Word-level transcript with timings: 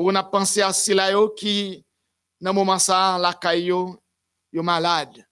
On 0.00 0.14
a 0.14 0.22
pensé 0.22 0.62
à 0.62 0.72
ceux 0.72 0.94
yo 0.94 1.30
qui, 1.30 1.84
dans 2.40 2.54
moment 2.54 2.78
ça, 2.78 3.18
la 3.20 3.34
caille 3.34 3.64
yo, 3.64 4.00
malade. 4.52 5.26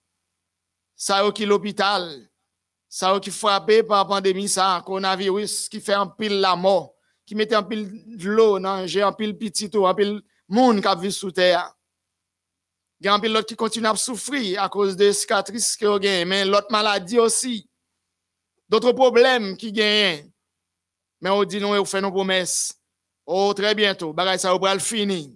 Ça 0.93 1.23
yo 1.23 1.31
l'hôpital. 1.45 2.29
Ça 2.89 3.13
yo 3.13 3.19
qui 3.21 3.31
frappé 3.31 3.81
par 3.81 3.99
la 3.99 4.05
pandémie, 4.05 4.49
ça, 4.49 4.83
coronavirus, 4.85 5.69
qui 5.69 5.79
fait 5.79 5.93
un 5.93 6.07
pile 6.07 6.41
la 6.41 6.57
mort, 6.57 6.95
qui 7.25 7.33
mettait 7.33 7.55
un 7.55 7.63
pile 7.63 8.17
de 8.17 8.27
l'eau, 8.27 8.59
j'ai 8.85 9.01
un 9.01 9.13
pile 9.13 9.37
petit 9.37 9.69
tout, 9.69 9.87
un 9.87 9.95
pile 9.95 10.21
monde 10.49 10.81
qui 10.81 11.01
vit 11.01 11.13
sous 11.13 11.31
terre. 11.31 11.73
Il 12.99 13.05
y 13.05 13.09
a 13.09 13.13
un 13.13 13.21
pile 13.21 13.41
qui 13.47 13.55
continue 13.55 13.87
à 13.87 13.95
souffrir 13.95 14.61
à 14.61 14.67
cause 14.67 14.97
des 14.97 15.13
cicatrices 15.13 15.77
que 15.77 15.85
vous 15.85 16.27
mais 16.27 16.43
l'autre 16.43 16.71
maladie 16.71 17.19
aussi. 17.19 17.69
D'autres 18.67 18.91
problèmes 18.91 19.55
qui 19.55 19.71
gagnent. 19.71 20.29
Mais 21.21 21.29
on 21.29 21.45
dit 21.45 21.61
non, 21.61 21.71
on 21.71 21.85
fait 21.85 22.01
nos 22.01 22.11
promesses. 22.11 22.76
Oh, 23.29 23.53
très 23.53 23.75
bientôt, 23.75 24.15
ça 24.37 24.57
va 24.57 24.73
le 24.73 24.79
finir. 24.79 25.27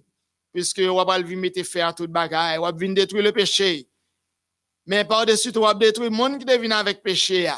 Puisque 0.54 0.80
on 0.80 1.04
va 1.04 1.20
le 1.20 1.36
mettre 1.36 1.62
fin 1.64 1.88
à 1.88 1.94
tout 1.94 2.08
on 2.08 2.62
va 2.62 2.72
venir 2.72 2.96
détruire 2.96 3.24
le 3.24 3.32
péché. 3.34 3.90
Mais 4.86 5.04
par-dessus 5.04 5.52
tout, 5.52 5.60
on 5.60 5.64
va 5.64 5.74
détruire 5.74 6.10
le 6.10 6.16
monde 6.16 6.40
qui 6.40 6.46
devine 6.46 6.72
avec 6.72 7.04
péché. 7.04 7.52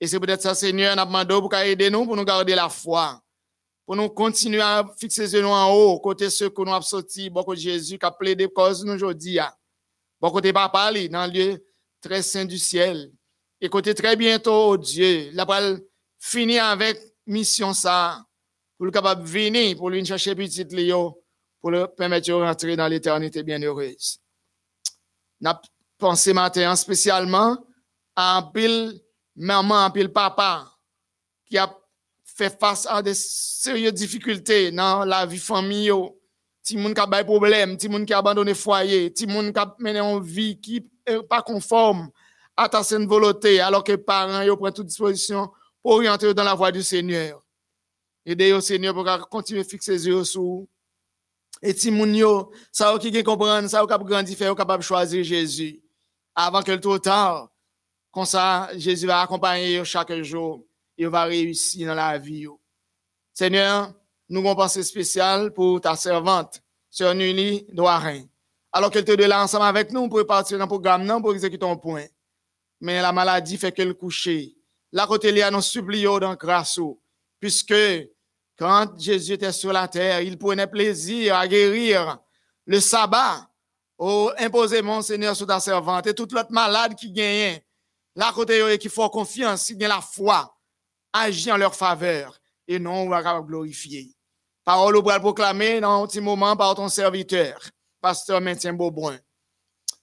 Et 0.00 0.06
c'est 0.06 0.20
peut-être 0.20 0.42
ça, 0.42 0.54
Seigneur, 0.54 0.94
nous 0.94 1.04
demandé 1.04 1.34
pour 1.34 1.54
aider 1.54 1.90
nous, 1.90 2.06
pour 2.06 2.16
nous 2.16 2.24
garder 2.24 2.54
la 2.54 2.68
foi. 2.68 3.20
Pour 3.84 3.96
nous 3.96 4.08
continuer 4.10 4.60
à 4.60 4.88
fixer 4.96 5.22
les 5.22 5.34
yeux 5.34 5.46
en 5.46 5.70
haut, 5.72 5.98
côté 5.98 6.30
ceux 6.30 6.48
que 6.48 6.62
nous 6.62 6.72
avons 6.72 6.82
sortis, 6.82 7.28
beaucoup 7.28 7.56
Jésus 7.56 7.98
qui 7.98 8.06
a 8.06 8.12
plaidé 8.12 8.48
cause 8.48 8.84
nous 8.84 8.94
aujourd'hui. 8.94 9.38
Beaucoup 10.20 10.40
de 10.40 10.52
papa, 10.52 10.92
dans 11.08 11.26
le 11.26 11.32
lieu 11.32 11.64
très 12.00 12.22
saint 12.22 12.44
du 12.44 12.58
ciel. 12.58 13.10
Et 13.60 13.68
côté 13.68 13.92
très 13.92 14.14
bientôt, 14.14 14.70
oh 14.70 14.76
Dieu, 14.76 15.30
la 15.32 15.44
va 15.44 15.60
finir 16.20 16.64
avec 16.64 16.96
mission 17.26 17.72
ça 17.72 18.24
pour 18.82 18.86
le 18.86 18.90
capable 18.90 19.22
venir, 19.22 19.76
pour 19.76 19.90
lui 19.90 20.04
chercher 20.04 20.34
petit 20.34 20.64
Léo, 20.64 21.22
pour 21.60 21.70
le 21.70 21.86
permettre 21.86 22.26
de 22.26 22.32
rentrer 22.32 22.74
dans 22.74 22.88
l'éternité 22.88 23.44
bienheureuse. 23.44 24.18
N'a 25.40 25.62
pensé 25.96 26.32
matin 26.32 26.74
spécialement 26.74 27.64
à 28.16 28.38
un 28.38 28.42
pile 28.42 29.00
maman, 29.36 29.84
un 29.84 29.90
pile 29.90 30.08
papa 30.08 30.68
qui 31.46 31.56
a 31.58 31.72
fait 32.24 32.58
face 32.58 32.84
à 32.90 33.00
des 33.00 33.14
sérieuses 33.14 33.94
difficultés 33.94 34.72
dans 34.72 35.04
la 35.04 35.26
vie 35.26 35.38
familiale. 35.38 36.10
Ti 36.64 36.76
moun 36.76 36.92
qui 36.92 37.00
a 37.00 37.06
des 37.06 37.22
problèmes, 37.22 37.76
ti 37.76 37.88
moun 37.88 38.04
a 38.10 38.18
abandonné 38.18 38.52
foyer, 38.52 39.12
ti 39.12 39.28
moun 39.28 39.52
qui 39.52 39.60
a 39.60 39.76
mené 39.78 40.00
une 40.00 40.24
vie 40.24 40.60
qui 40.60 40.84
n'est 41.08 41.22
pas 41.22 41.42
conforme 41.42 42.10
à 42.56 42.68
ta 42.68 42.82
sainte 42.82 43.06
volonté, 43.06 43.60
alors 43.60 43.84
que 43.84 43.94
parents 43.94 44.56
prennent 44.56 44.72
toute 44.72 44.88
disposition 44.88 45.52
pour 45.80 45.92
orienter 45.92 46.34
dans 46.34 46.42
la 46.42 46.54
voie 46.54 46.72
du 46.72 46.82
Seigneur. 46.82 47.41
Aidez 48.24 48.52
au 48.52 48.60
Seigneur 48.60 48.94
pour 48.94 49.28
continuer 49.28 49.60
à 49.60 49.64
fixer 49.64 49.92
les 49.92 50.06
yeux 50.06 50.24
sur 50.24 50.66
et 51.62 51.74
si 51.74 51.92
moun 51.92 52.12
yo, 52.14 52.50
ça 52.72 52.96
qui 52.98 53.22
comprendre, 53.22 53.68
ça 53.68 53.86
qui 53.86 54.04
grandi 54.04 54.34
faire 54.34 54.54
capable 54.56 54.82
choisir 54.82 55.22
Jésus 55.22 55.80
avant 56.34 56.60
que 56.62 56.72
le 56.72 56.80
trop 56.80 56.98
tard. 56.98 57.50
Comme 58.10 58.26
ça, 58.26 58.68
Jésus 58.76 59.06
va 59.06 59.22
accompagner 59.22 59.82
chaque 59.84 60.12
jour 60.22 60.66
et 60.98 61.06
va 61.06 61.24
réussir 61.24 61.86
dans 61.86 61.94
la 61.94 62.18
vie. 62.18 62.46
Seigneur, 63.32 63.94
nous 64.28 64.40
avons 64.40 64.56
pensée 64.56 64.82
spéciale 64.82 65.52
pour 65.52 65.80
ta 65.80 65.94
servante, 65.94 66.60
Sœur 66.90 67.14
Nuli 67.14 67.64
Douarin. 67.72 68.24
Alors 68.72 68.90
qu'elle 68.90 69.04
te 69.04 69.12
là 69.12 69.42
ensemble 69.42 69.64
avec 69.64 69.92
nous 69.92 70.08
pour 70.08 70.26
partir 70.26 70.58
dans 70.58 70.64
le 70.64 70.68
programme, 70.68 71.22
pour 71.22 71.32
exécuter 71.32 71.60
ton 71.60 71.76
point. 71.76 72.06
Mais 72.80 73.00
la 73.00 73.12
maladie 73.12 73.56
fait 73.56 73.72
qu'elle 73.72 73.94
coucher. 73.94 74.56
La 74.90 75.06
côté 75.06 75.30
là, 75.30 75.50
nous 75.50 75.62
supplions 75.62 76.18
dans 76.18 76.34
grâce, 76.34 76.80
puisque 77.42 77.74
quand 78.56 78.96
Jésus 78.96 79.32
était 79.32 79.50
sur 79.50 79.72
la 79.72 79.88
terre, 79.88 80.20
il 80.20 80.38
prenait 80.38 80.68
plaisir 80.68 81.34
à 81.34 81.48
guérir 81.48 82.18
le 82.64 82.78
sabbat. 82.78 83.48
Oh, 83.98 84.30
imposez 84.38 84.80
mon 84.80 85.02
Seigneur 85.02 85.34
sur 85.34 85.48
ta 85.48 85.58
servante 85.58 86.06
et 86.06 86.14
toute 86.14 86.30
l'autre 86.30 86.52
malade 86.52 86.94
qui 86.94 87.10
gagne. 87.10 87.60
Là, 88.14 88.30
côté 88.32 88.78
qui 88.78 88.88
font 88.88 89.08
confiance, 89.08 89.66
qui 89.66 89.74
la 89.74 90.00
foi, 90.00 90.56
agit 91.12 91.50
en 91.50 91.56
leur 91.56 91.74
faveur 91.74 92.38
et 92.68 92.78
non, 92.78 93.02
on 93.02 93.08
va 93.08 93.40
glorifier. 93.40 94.14
Parole 94.64 94.96
au 94.96 95.02
bras 95.02 95.18
proclamer 95.18 95.80
dans 95.80 96.04
un 96.04 96.06
petit 96.06 96.20
moment 96.20 96.56
par 96.56 96.76
ton 96.76 96.88
serviteur, 96.88 97.58
pasteur 98.00 98.40
Maintien 98.40 98.72
Beaubrun. 98.72 99.18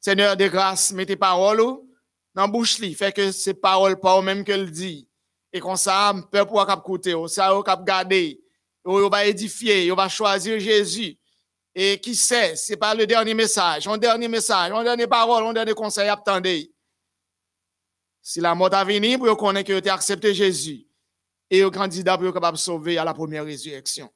Seigneur 0.01 0.35
de 0.35 0.47
grâce, 0.49 0.91
mettez 0.91 1.15
paroles 1.15 1.59
dans 2.35 2.41
la 2.41 2.47
bouche, 2.47 2.81
fait 2.95 3.13
que 3.13 3.31
ces 3.31 3.53
paroles 3.53 3.97
pas 3.97 4.21
même 4.21 4.43
qu'elle 4.43 4.69
dit. 4.69 5.08
Et 5.51 5.59
comme 5.59 5.77
ça, 5.77 6.13
peuple 6.31 6.51
pour 6.51 6.65
cap 6.65 6.79
écouter, 6.79 7.15
ça 7.27 7.51
cap 7.65 7.83
garder 7.83 8.39
on 8.85 9.09
va 9.09 9.25
édifier, 9.25 9.91
on 9.91 9.95
va 9.95 10.09
choisir 10.09 10.59
Jésus. 10.59 11.17
Et 11.75 11.99
qui 11.99 12.15
sait, 12.15 12.55
c'est 12.55 12.77
pas 12.77 12.95
le 12.95 13.05
dernier 13.05 13.33
message, 13.33 13.87
un 13.87 13.97
dernier 13.97 14.27
message, 14.27 14.71
un 14.71 14.83
dernier 14.83 15.07
parole, 15.07 15.45
un 15.45 15.53
dernier 15.53 15.73
conseil, 15.73 16.09
attendez. 16.09 16.71
Si 18.21 18.41
la 18.41 18.55
mort 18.55 18.73
a 18.73 18.83
venu, 18.83 19.17
pour 19.17 19.37
connaître 19.37 19.67
que 19.67 19.79
tu 19.79 19.89
accepté 19.89 20.33
Jésus 20.33 20.85
et 21.49 21.63
au 21.63 21.71
candidat 21.71 22.17
pour 22.17 22.33
capable 22.33 22.57
sauver 22.57 22.97
à 22.97 23.03
la 23.03 23.13
première 23.13 23.45
résurrection. 23.45 24.09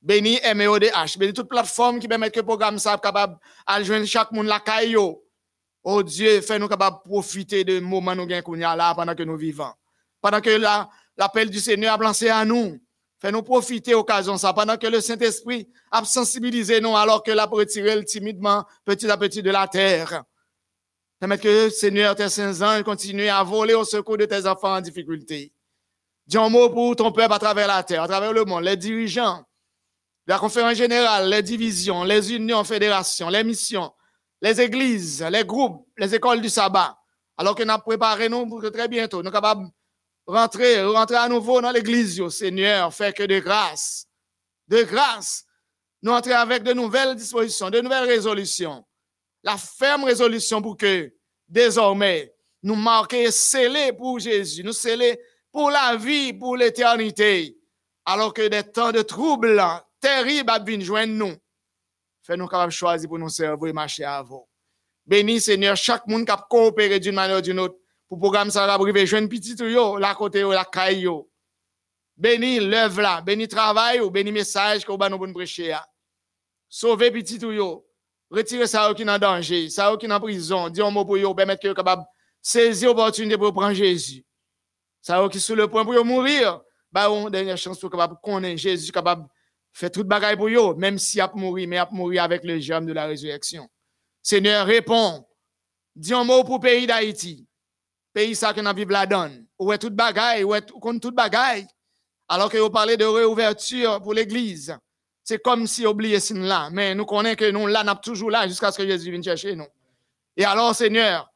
Béni 0.00 0.38
MEODH, 0.54 1.18
béni 1.18 1.32
toute 1.32 1.48
plateforme 1.48 1.98
qui 1.98 2.08
permet 2.08 2.30
que 2.30 2.40
le 2.40 2.46
programme 2.46 2.78
soit 2.78 2.98
capable 2.98 3.38
de 3.68 4.04
chaque 4.04 4.32
monde 4.32 4.46
la 4.46 4.60
caillou. 4.60 5.22
Oh 5.82 6.02
Dieu, 6.02 6.40
fais-nous 6.40 6.68
capable 6.68 6.98
de 7.04 7.10
profiter 7.10 7.64
de 7.64 7.80
moment 7.80 8.14
nous 8.14 8.26
gagnons 8.26 8.54
là 8.54 8.94
pendant 8.94 9.14
que 9.14 9.22
nous 9.22 9.36
vivons. 9.36 9.72
Pendant 10.20 10.40
que 10.40 10.50
l'appel 11.16 11.50
du 11.50 11.60
Seigneur 11.60 11.94
a 11.94 12.02
lancé 12.02 12.28
à 12.28 12.44
nous. 12.44 12.78
Fais-nous 13.20 13.42
profiter 13.42 13.94
occasion 13.94 14.38
ça 14.38 14.54
pendant 14.54 14.78
que 14.78 14.86
le 14.86 15.00
Saint-Esprit 15.00 15.68
a 15.90 16.02
sensibilisé 16.04 16.80
nous 16.80 16.96
alors 16.96 17.22
que 17.22 17.30
l'a 17.30 17.44
retiré 17.44 18.02
timidement 18.04 18.64
petit 18.84 19.10
à 19.10 19.18
petit 19.18 19.42
de 19.42 19.50
la 19.50 19.68
terre. 19.68 20.24
Permettre 21.18 21.42
que 21.42 21.68
Seigneur, 21.68 22.16
tes 22.16 22.30
saints 22.30 22.62
anges 22.62 22.82
continuent 22.82 23.28
à 23.28 23.42
voler 23.42 23.74
au 23.74 23.84
secours 23.84 24.16
de 24.16 24.24
tes 24.24 24.46
enfants 24.46 24.76
en 24.76 24.80
difficulté. 24.80 25.52
Dis 26.26 26.38
un 26.38 26.48
mot 26.48 26.70
pour 26.70 26.96
ton 26.96 27.12
peuple 27.12 27.34
à 27.34 27.38
travers 27.38 27.68
la 27.68 27.82
terre, 27.82 28.04
à 28.04 28.08
travers 28.08 28.32
le 28.32 28.46
monde, 28.46 28.64
les 28.64 28.76
dirigeants, 28.76 29.44
la 30.26 30.38
conférence 30.38 30.76
générale, 30.76 31.28
les 31.28 31.42
divisions, 31.42 32.04
les 32.04 32.32
unions, 32.32 32.64
fédérations, 32.64 33.28
les 33.28 33.44
missions, 33.44 33.92
les 34.40 34.62
églises, 34.62 35.22
les 35.30 35.44
groupes, 35.44 35.86
les 35.98 36.14
écoles 36.14 36.40
du 36.40 36.48
sabbat. 36.48 36.96
Alors 37.36 37.54
que 37.54 37.64
nous 37.64 37.70
avons 37.70 37.82
préparé 37.82 38.30
nous 38.30 38.46
pour 38.46 38.62
que 38.62 38.68
très 38.68 38.88
bientôt, 38.88 39.18
nous 39.18 39.24
sommes 39.24 39.32
capables 39.32 39.68
rentrer, 40.30 40.82
rentrer 40.84 41.16
à 41.16 41.28
nouveau 41.28 41.60
dans 41.60 41.70
l'église, 41.70 42.26
Seigneur, 42.28 42.92
fait 42.94 43.14
que 43.14 43.22
de 43.24 43.38
grâce, 43.40 44.06
de 44.68 44.82
grâce, 44.82 45.44
nous 46.02 46.12
entrer 46.12 46.32
avec 46.32 46.62
de 46.62 46.72
nouvelles 46.72 47.14
dispositions, 47.14 47.70
de 47.70 47.80
nouvelles 47.80 48.08
résolutions. 48.08 48.84
La 49.42 49.56
ferme 49.56 50.04
résolution 50.04 50.62
pour 50.62 50.76
que 50.76 51.12
désormais 51.48 52.32
nous 52.62 52.74
marquer 52.74 53.30
scellés 53.30 53.92
pour 53.92 54.18
Jésus, 54.18 54.62
nous 54.62 54.72
sceller 54.72 55.18
pour 55.52 55.70
la 55.70 55.96
vie, 55.96 56.32
pour 56.32 56.56
l'éternité, 56.56 57.56
alors 58.04 58.32
que 58.32 58.48
des 58.48 58.62
temps 58.62 58.92
de 58.92 59.02
troubles 59.02 59.60
terribles 60.00 60.52
viennent 60.64 60.82
joindre 60.82 61.12
nous. 61.12 61.34
Fais-nous 62.22 62.46
capables 62.46 62.70
de 62.70 62.76
choisir 62.76 63.08
pour 63.08 63.18
nous 63.18 63.28
servir 63.28 63.68
et 63.68 63.72
marcher 63.72 64.04
à 64.04 64.22
vous. 64.22 64.46
Bénis, 65.06 65.40
Seigneur, 65.40 65.76
chaque 65.76 66.06
monde 66.06 66.24
qui 66.24 66.30
a 66.30 66.36
coopéré 66.36 67.00
d'une 67.00 67.14
manière 67.14 67.38
ou 67.38 67.40
d'une 67.40 67.58
autre 67.58 67.79
pour 68.10 68.16
le 68.16 68.22
programme 68.22 68.50
ça 68.50 68.66
va 68.66 68.76
privé 68.76 69.06
jeune 69.06 69.28
petit 69.28 69.54
yo 69.54 69.96
la 69.96 70.16
côté 70.16 70.42
la 70.42 70.64
caille 70.64 71.02
yo. 71.02 71.30
Béni 72.16 72.58
l'œuvre 72.58 73.00
là. 73.00 73.20
Béni 73.20 73.46
travail 73.46 74.00
ou 74.00 74.10
béni 74.10 74.32
message 74.32 74.84
que 74.84 74.90
vous 74.90 75.16
nous 75.26 75.32
prêcher 75.32 75.76
sauver 76.68 77.12
petit 77.12 77.38
yo. 77.38 77.86
Retirer 78.28 78.66
ça 78.66 78.92
qui 78.94 79.02
est 79.02 79.08
en 79.08 79.16
danger. 79.16 79.70
Ça 79.70 79.96
qui 79.96 80.06
est 80.06 80.12
en 80.12 80.18
prison. 80.18 80.68
Dis 80.68 80.82
un 80.82 80.90
mot 80.90 81.04
pour 81.04 81.18
yo 81.18 81.32
permettre 81.34 81.62
que 81.62 81.72
capable 81.72 82.02
saisir 82.42 82.88
l'opportunité 82.88 83.38
pour 83.38 83.52
prendre 83.52 83.74
Jésus. 83.74 84.24
Ça 85.00 85.24
qui 85.30 85.38
sur 85.38 85.54
le 85.54 85.68
point 85.68 85.84
pour 85.84 86.04
mourir 86.04 86.60
bah 86.90 87.08
on 87.12 87.30
dernière 87.30 87.56
chance 87.56 87.78
pour 87.78 87.90
capable 87.90 88.16
connaître 88.20 88.58
Jésus 88.58 88.90
capable 88.90 89.24
faire 89.72 89.92
toute 89.92 90.08
bagaille 90.08 90.36
pour 90.36 90.50
yo 90.50 90.74
même 90.74 90.98
si 90.98 91.20
a 91.20 91.30
mourir 91.32 91.68
mais 91.68 91.78
a 91.78 91.88
mourir 91.92 92.24
avec 92.24 92.42
le 92.42 92.58
germe 92.58 92.86
de 92.86 92.92
la 92.92 93.06
résurrection. 93.06 93.68
Seigneur 94.20 94.66
réponds. 94.66 95.24
Dis 95.94 96.12
un 96.12 96.24
mot 96.24 96.42
pour 96.42 96.58
pays 96.58 96.88
d'Haïti 96.88 97.46
pays 98.12 98.34
ça 98.34 98.52
que 98.52 98.60
nous 98.60 98.74
vivons 98.74 98.90
là-dedans. 98.90 99.30
Où 99.58 99.72
est 99.72 99.78
toute 99.78 99.94
bagaille, 99.94 100.44
où 100.44 100.54
est 100.54 100.66
toute 101.00 101.14
bagaille. 101.14 101.66
Alors 102.28 102.50
que 102.50 102.58
vous 102.58 102.70
parlez 102.70 102.96
de 102.96 103.04
réouverture 103.04 104.00
pour 104.00 104.14
l'église. 104.14 104.76
C'est 105.22 105.40
comme 105.40 105.66
si 105.66 105.86
oublié 105.86 106.20
ce 106.20 106.34
là. 106.34 106.70
Mais 106.70 106.94
nous 106.94 107.04
connaissons 107.04 107.36
que 107.36 107.50
nous 107.50 107.66
là, 107.66 107.84
nous 107.84 107.94
toujours 107.94 108.30
là 108.30 108.46
jusqu'à 108.48 108.72
ce 108.72 108.78
que 108.78 108.86
Jésus 108.86 109.10
vienne 109.10 109.22
chercher 109.22 109.54
nous. 109.54 109.66
Et 110.36 110.44
alors, 110.44 110.74
Seigneur, 110.74 111.30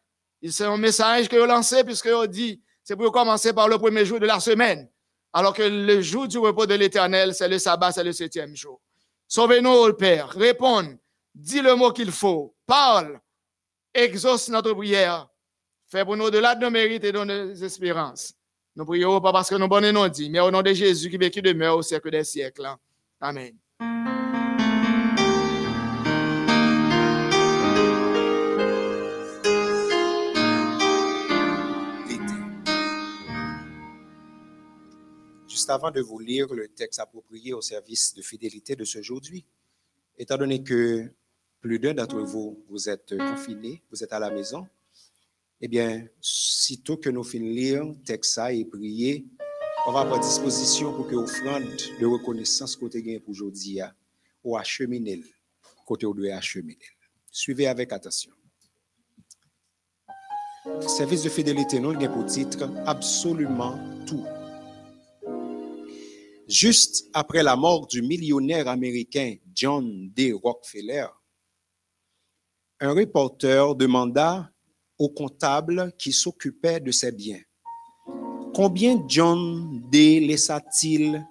c'est 0.49 0.65
un 0.65 0.77
message 0.77 1.29
que 1.29 1.37
vous 1.37 1.47
lancez 1.47 1.85
puisque 1.85 2.09
vous 2.09 2.27
dit, 2.27 2.61
c'est 2.83 2.97
pour 2.97 3.13
commencer 3.13 3.53
par 3.53 3.69
le 3.69 3.79
premier 3.79 4.05
jour 4.05 4.21
de 4.21 4.27
la 4.27 4.41
semaine. 4.41 4.89
Alors 5.33 5.53
que 5.53 5.63
le 5.63 6.01
jour 6.01 6.29
du 6.29 6.39
repos 6.39 6.67
de 6.67 6.75
l'éternel, 6.75 7.35
c'est 7.35 7.49
le 7.49 7.59
sabbat, 7.59 7.93
c'est 7.93 8.05
le 8.05 8.13
septième 8.13 8.55
jour. 8.55 8.81
Sauvez-nous, 9.27 9.93
Père. 9.95 10.29
Réponds. 10.29 10.97
Dis 11.35 11.61
le 11.61 11.75
mot 11.75 11.91
qu'il 11.91 12.13
faut. 12.13 12.55
Parle. 12.67 13.21
Exauce 13.93 14.49
notre 14.49 14.73
prière 14.73 15.29
Fais 15.95 16.05
pour 16.05 16.17
nous 16.17 16.29
de 16.29 16.39
la 16.39 16.57
de 16.57 16.61
nos 16.61 16.73
mérites 16.73 17.05
et 17.05 17.13
de 17.13 17.23
nos 17.23 17.55
espérances. 17.55 18.35
Nous 18.75 18.85
prions 18.85 19.21
pas 19.21 19.31
parce 19.31 19.49
que 19.49 19.55
nous 19.55 19.69
bonnes 19.69 19.93
non 19.93 20.09
dit, 20.09 20.29
mais 20.29 20.41
au 20.41 20.51
nom 20.51 20.61
de 20.61 20.73
Jésus 20.73 21.09
qui 21.09 21.41
demeure 21.41 21.77
au 21.77 21.83
siècle 21.83 22.11
des 22.11 22.25
siècles. 22.25 22.67
Amen. 23.21 23.55
Juste 35.47 35.71
avant 35.71 35.93
de 35.93 36.01
vous 36.01 36.19
lire 36.19 36.53
le 36.53 36.67
texte 36.67 36.99
approprié 36.99 37.53
au 37.53 37.61
service 37.61 38.15
de 38.15 38.23
fidélité 38.23 38.75
de 38.75 38.83
ce 38.83 39.01
jour, 39.01 39.21
étant 40.19 40.39
donné 40.39 40.61
que 40.61 41.09
plus 41.61 41.79
d'un 41.79 41.95
d'entre 41.95 42.19
vous, 42.19 42.65
vous 42.69 42.89
êtes 42.89 43.17
confinés, 43.17 43.81
vous 43.93 44.03
êtes 44.03 44.13
à 44.13 44.19
la 44.19 44.33
maison, 44.33 44.67
eh 45.65 45.69
bien, 45.69 46.07
sitôt 46.21 46.99
que 46.99 47.09
nous 47.09 47.25
finissons 47.25 47.55
de 47.55 47.59
lire 47.59 47.85
le 47.87 48.05
texte 48.05 48.39
et 48.51 48.67
prier, 48.67 49.25
on 49.87 49.93
va 49.93 50.01
avoir 50.01 50.21
disposition 50.21 50.93
pour 50.93 51.09
que 51.09 51.15
l'offrande 51.15 51.65
de 51.99 52.05
reconnaissance 52.05 52.77
côté 52.77 53.03
gain 53.03 53.19
pour 53.19 53.31
aujourd'hui, 53.31 53.81
ou 54.45 54.59
où 54.59 56.15
doit 56.15 56.35
acheminer. 56.35 56.85
Suivez 57.31 57.67
avec 57.67 57.95
attention. 57.95 58.31
Service 60.87 61.23
de 61.23 61.31
fidélité, 61.31 61.81
nous 61.81 61.93
avons 61.93 62.13
pour 62.13 62.27
titre 62.27 62.71
absolument 62.85 63.79
tout. 64.07 64.27
Juste 66.47 67.07
après 67.15 67.43
la 67.43 67.57
mort 67.57 67.87
du 67.87 68.03
millionnaire 68.03 68.69
américain 68.69 69.37
John 69.55 70.11
D. 70.11 70.33
Rockefeller, 70.33 71.07
un 72.81 72.93
reporter 72.93 73.75
demanda 73.75 74.54
au 74.99 75.09
comptable 75.09 75.93
qui 75.99 76.13
s'occupait 76.13 76.81
de 76.81 76.91
ses 76.91 77.13
biens, 77.13 77.41
combien 78.55 79.03
John 79.09 79.83
D. 79.91 80.21
laissa-t-il? 80.21 81.27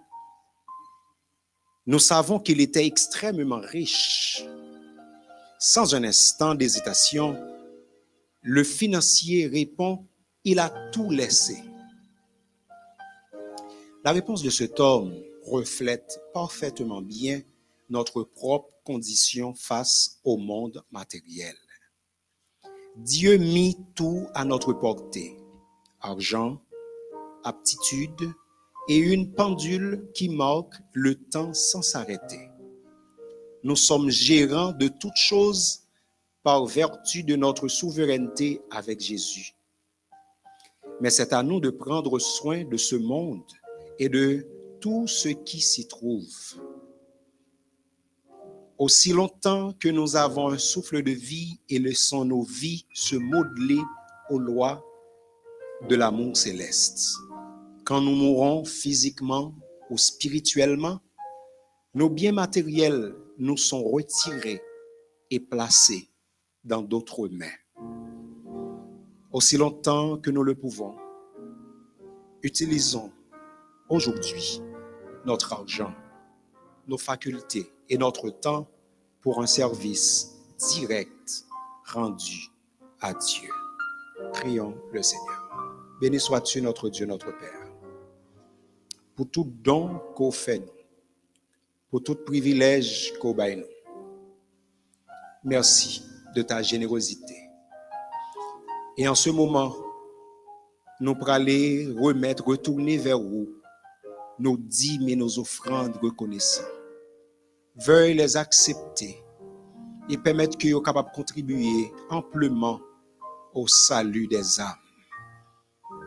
Nous 1.86 2.00
savons 2.00 2.39
qu'il 2.39 2.62
était 2.62 2.86
extrêmement 2.86 3.62
riche. 3.62 4.44
Sans 5.60 5.95
un 5.95 6.04
instant 6.04 6.56
d'hésitation, 6.56 7.38
le 8.42 8.63
financier 8.63 9.48
répond, 9.48 10.06
il 10.44 10.60
a 10.60 10.69
tout 10.92 11.10
laissé. 11.10 11.57
La 14.04 14.12
réponse 14.12 14.44
de 14.44 14.50
cet 14.50 14.81
homme 14.81 15.13
reflète 15.45 16.19
parfaitement 16.33 17.01
bien 17.01 17.42
notre 17.89 18.24
propre 18.24 18.69
condition 18.83 19.54
face 19.54 20.19
au 20.25 20.38
monde 20.38 20.83
matériel. 20.92 21.56
Dieu 22.98 23.38
mit 23.38 23.75
tout 23.95 24.28
à 24.36 24.45
notre 24.45 24.72
portée, 24.72 25.36
argent, 26.00 26.62
aptitude 27.44 28.31
et 28.88 28.98
une 28.98 29.34
pendule 29.34 30.07
qui 30.13 30.30
marque 30.30 30.75
le 30.94 31.16
temps 31.16 31.56
sans 31.56 31.81
s'arrêter. 31.81 32.50
Nous 33.63 33.75
sommes 33.75 34.12
gérants 34.12 34.74
de 34.74 34.90
toutes 34.90 35.16
choses 35.16 35.81
par 36.44 36.68
vertu 36.68 37.24
de 37.24 37.36
notre 37.36 37.68
souveraineté 37.68 38.62
avec 38.69 39.00
Jésus. 39.00 39.56
Mais 41.01 41.10
c'est 41.10 41.34
à 41.34 41.42
nous 41.42 41.60
de 41.60 41.72
prendre 41.72 42.19
soin 42.19 42.63
de 42.63 42.78
ce 42.78 42.96
monde 42.96 43.42
et 43.98 44.07
de 44.07 44.46
tout 44.80 45.07
ce 45.07 45.30
qui 45.30 45.62
s'y 45.62 45.88
trouve. 45.88 46.30
Aussi 48.80 49.14
longtemps 49.14 49.74
que 49.80 49.88
nous 49.90 50.16
avons 50.16 50.50
un 50.50 50.58
souffle 50.58 51.04
de 51.04 51.12
vie 51.12 51.60
et 51.70 51.78
laissons 51.78 52.25
nos 52.25 52.42
vies 52.42 52.86
se 52.94 53.16
modeler 53.16 53.81
aux 54.30 54.40
lois 54.40 54.84
de 55.88 55.96
l'amour 55.96 56.36
céleste. 56.36 57.18
Quand 57.86 58.02
nous 58.02 58.16
mourrons 58.16 58.66
physiquement 58.66 59.54
ou 59.90 59.98
spirituellement, 59.98 61.00
nos 61.94 62.10
biens 62.10 62.31
matériels 62.31 63.14
nous 63.38 63.58
sont 63.58 63.84
retirés 63.84 64.62
et 65.30 65.40
placés 65.40 66.10
dans 66.64 66.81
d'autres 66.81 67.28
mains. 67.28 67.46
Aussi 69.31 69.58
longtemps 69.58 70.18
que 70.18 70.31
nous 70.31 70.44
le 70.44 70.56
pouvons, 70.56 70.96
utilisons 72.42 73.12
aujourd'hui 73.90 74.62
notre 75.25 75.54
argent, 75.54 75.94
nos 76.88 76.97
facultés 76.97 77.71
et 77.89 77.97
notre 77.97 78.30
temps 78.30 78.68
pour 79.21 79.41
un 79.41 79.47
service 79.47 80.35
direct 80.74 81.45
rendu 81.85 82.50
à 83.00 83.13
Dieu. 83.13 83.50
Prions 84.33 84.75
le 84.91 85.01
Seigneur. 85.01 85.44
Béni 86.01 86.19
sois-tu 86.19 86.62
notre 86.62 86.89
Dieu, 86.89 87.06
notre 87.06 87.31
Père, 87.38 87.71
pour 89.15 89.30
tout 89.30 89.45
don 89.45 90.00
qu'on 90.15 90.31
fait, 90.31 90.63
pour 91.89 92.03
tout 92.03 92.15
privilège 92.15 93.13
qu'on 93.19 93.33
nous. 93.33 93.63
Merci 95.44 96.03
de 96.36 96.41
ta 96.41 96.62
générosité. 96.62 97.36
Et 98.97 99.07
en 99.07 99.15
ce 99.15 99.29
moment, 99.29 99.75
nous 101.00 101.15
allons 101.27 102.01
remettre, 102.01 102.45
retourner 102.45 102.97
vers 102.97 103.19
vous 103.19 103.50
nos 104.44 104.57
dîmes 104.57 105.07
et 105.07 105.16
nos 105.16 105.40
offrandes 105.40 105.95
reconnaissants. 106.01 106.68
Veuille 107.78 108.16
les 108.16 108.36
accepter 108.36 109.24
et 110.10 110.18
permettre 110.18 110.57
que 110.57 110.69
soient 110.69 110.84
capables 110.84 111.10
de 111.12 111.16
contribuer 111.16 111.94
amplement 112.10 112.81
au 113.54 113.68
salut 113.69 114.28
des 114.28 114.60
âmes. 114.60 114.75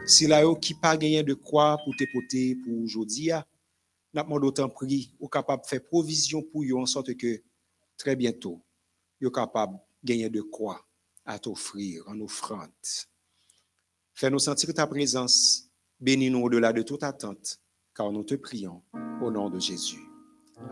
Si 0.07 0.27
là, 0.27 0.43
qui 0.61 0.75
pas 0.75 0.99
gagné 0.99 1.23
de 1.23 1.33
quoi 1.33 1.79
pour 1.83 1.97
t'époter 1.97 2.57
pour 2.57 2.79
aujourd'hui, 2.83 3.31
n'a 4.13 4.23
pas 4.23 4.39
d'autant 4.39 4.69
prix, 4.69 5.15
ou 5.19 5.29
capable 5.29 5.63
de 5.63 5.69
faire 5.69 5.83
provision 5.83 6.43
pour 6.43 6.63
eux 6.63 6.77
en 6.77 6.85
sorte 6.85 7.17
que 7.17 7.43
très 7.97 8.17
bientôt, 8.17 8.63
yo 9.19 9.31
capable 9.31 9.79
gagner 10.05 10.29
de 10.29 10.43
quoi 10.43 10.85
à 11.25 11.39
t'offrir 11.39 12.05
en 12.07 12.21
offrande. 12.21 12.71
Fais-nous 14.13 14.39
sentir 14.39 14.75
ta 14.75 14.87
présence, 14.87 15.71
bénis-nous 16.01 16.43
au-delà 16.43 16.75
de 16.75 16.83
toute 16.83 17.03
attente 17.03 17.61
car 17.97 18.13
nous 18.13 18.25
te 18.25 18.35
prions 18.35 18.83
au 19.23 19.31
nom 19.31 19.49
de 19.49 19.59
Jésus. 19.59 20.09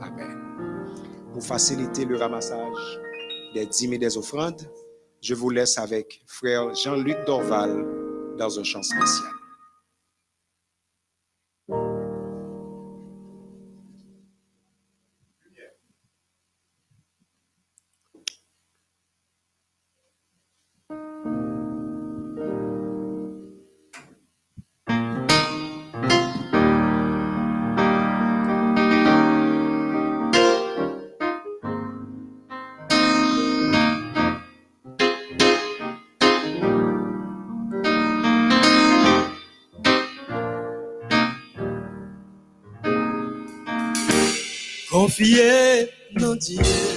Amen. 0.01 0.87
Pour 1.33 1.43
faciliter 1.43 2.05
le 2.05 2.17
ramassage 2.17 3.01
des 3.55 3.67
dîmes 3.67 3.95
et 3.95 3.99
des 3.99 4.17
offrandes, 4.17 4.71
je 5.23 5.35
vous 5.35 5.51
laisse 5.51 5.79
avec 5.79 6.23
frère 6.27 6.75
Jean-Luc 6.75 7.17
Dorval 7.27 8.37
dans 8.37 8.59
un 8.59 8.63
chant 8.63 8.83
spécial. 8.83 9.44
Confier 45.17 45.91
dans 46.17 46.35
Dieu. 46.35 46.94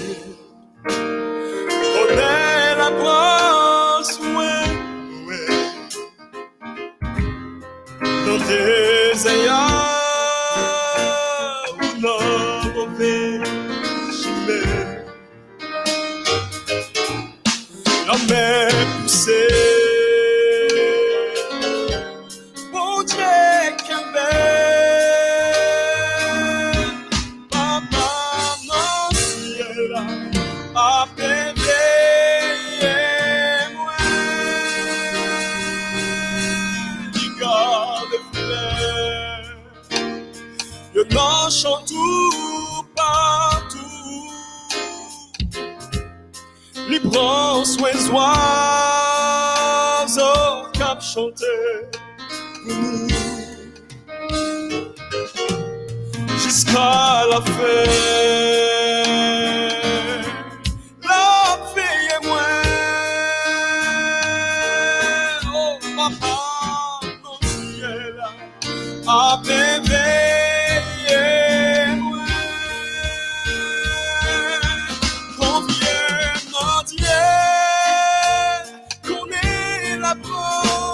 la 80.08 80.16
peau. 80.16 80.87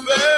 Non 0.00 0.06
mauvais 0.06 0.29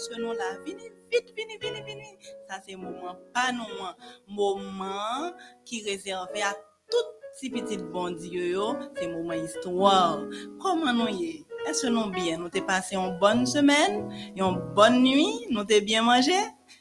selon 0.00 0.32
la 0.38 0.56
vini, 0.64 0.88
vit, 1.10 1.26
vini, 1.36 1.58
vini, 1.60 1.82
vini. 1.86 2.10
Sa 2.48 2.60
se 2.64 2.76
mouman 2.76 3.18
panouman. 3.34 3.94
Mouman 4.28 5.34
ki 5.68 5.84
rezerve 5.86 6.42
a 6.44 6.54
tout 6.90 7.08
si 7.38 7.50
pitit 7.52 7.82
bondye 7.92 8.50
yo, 8.54 8.72
se 8.96 9.08
mouman 9.12 9.44
istouar. 9.44 10.24
Koman 10.62 10.98
nou 10.98 11.12
ye? 11.12 11.44
Eswe 11.68 11.90
nou 11.92 12.08
bien? 12.14 12.40
Nou 12.40 12.52
te 12.52 12.62
pase 12.64 12.96
yon 12.96 13.18
bon 13.20 13.44
semen? 13.48 14.00
Yon 14.38 14.56
bon 14.76 14.96
nui? 15.04 15.28
Nou 15.52 15.66
te 15.68 15.82
bien 15.84 16.06
manje? 16.08 16.38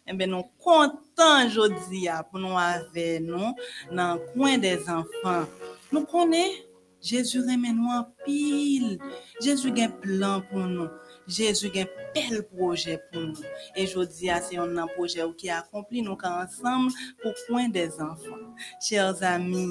Ebe 0.10 0.26
nou 0.30 0.48
kontan 0.64 1.52
jodi 1.52 2.06
ya 2.08 2.22
pou 2.26 2.42
nou 2.42 2.58
ave 2.58 3.20
nou 3.26 3.52
nan 3.94 4.24
kwen 4.32 4.64
de 4.64 4.78
zanfan. 4.86 5.46
Nou 5.92 6.08
konen, 6.10 6.56
Jezu 7.00 7.46
remen 7.48 7.78
nou 7.80 7.94
an 7.96 8.08
pil. 8.26 8.98
Jezu 9.44 9.72
gen 9.76 9.94
plan 10.04 10.44
pou 10.50 10.66
nou. 10.68 10.90
Jezu 11.30 11.70
gen 11.74 11.90
bel 12.16 12.42
proje 12.50 12.98
pou 13.12 13.22
nou. 13.28 13.54
E 13.78 13.86
jodi 13.86 14.32
a 14.34 14.40
se 14.42 14.58
yon 14.58 14.74
nan 14.74 14.90
proje 14.96 15.22
ou 15.22 15.36
ki 15.38 15.52
akompli 15.54 16.02
nou 16.06 16.18
ka 16.18 16.32
ansam 16.42 16.90
pou 17.22 17.36
kwen 17.46 17.70
de 17.76 17.86
zanfan. 17.94 18.48
Chers 18.82 19.22
ami, 19.30 19.68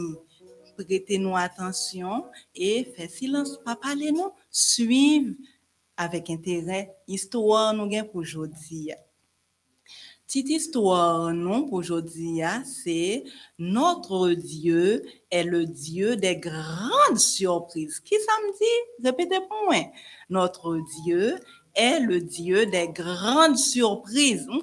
prete 0.79 1.19
nou 1.19 1.35
atensyon 1.39 2.23
e 2.55 2.87
fe 2.95 3.11
silans 3.11 3.57
pa 3.67 3.75
pale 3.83 4.15
nou. 4.15 4.31
Suiv 4.55 5.35
avèk 5.99 6.31
entere, 6.37 6.85
istouan 7.11 7.75
nou 7.81 7.91
gen 7.91 8.07
pou 8.13 8.23
jodi 8.23 8.93
a. 8.95 9.01
Petite 10.29 10.51
histoire 10.51 11.33
non 11.33 11.63
pour 11.63 11.79
aujourd'hui, 11.79 12.43
c'est 12.67 13.25
notre 13.59 14.29
Dieu 14.29 15.03
est 15.31 15.43
le 15.43 15.65
Dieu 15.65 16.17
des 16.17 16.37
grandes 16.37 17.19
surprises. 17.19 17.99
Qui 18.01 18.15
ça 18.17 18.33
me 18.43 18.53
dit? 18.53 19.07
Répétez 19.07 19.41
pour 19.49 19.57
moi. 19.65 19.91
Notre 20.29 20.83
Dieu 21.03 21.35
est 21.75 22.01
le 22.01 22.21
Dieu 22.21 22.67
des 22.67 22.89
grandes 22.89 23.57
surprises. 23.57 24.47
Nous 24.47 24.61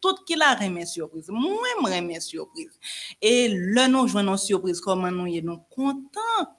toutes 0.00 0.24
qui 0.26 0.34
la 0.34 0.56
remet 0.56 0.86
surprise. 0.86 1.28
Moi, 1.28 1.56
je 1.84 1.94
remet 1.94 2.18
surprise. 2.18 2.76
Et 3.22 3.46
là, 3.46 3.86
nous 3.86 4.08
jouons 4.08 4.24
nos 4.24 4.36
surprises, 4.36 4.80
comment 4.80 5.12
nous 5.12 5.40
nous 5.40 5.58
contents. 5.70 6.56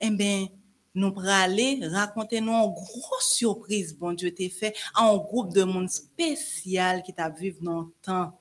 Eh 0.00 0.10
bien, 0.10 0.48
nous 0.94 1.12
praler 1.12 1.80
raconter 1.92 2.40
nous 2.40 2.52
une 2.52 2.72
grosse 2.72 3.32
surprise 3.34 3.96
bon 3.96 4.12
Dieu 4.12 4.32
t'a 4.32 4.48
fait 4.48 4.74
à 4.94 5.08
un 5.08 5.16
groupe 5.16 5.52
de 5.54 5.62
monde 5.62 5.88
spécial 5.88 7.02
qui 7.02 7.12
t'a 7.12 7.28
vivre 7.28 7.58
dans 7.62 7.90
temps. 8.02 8.38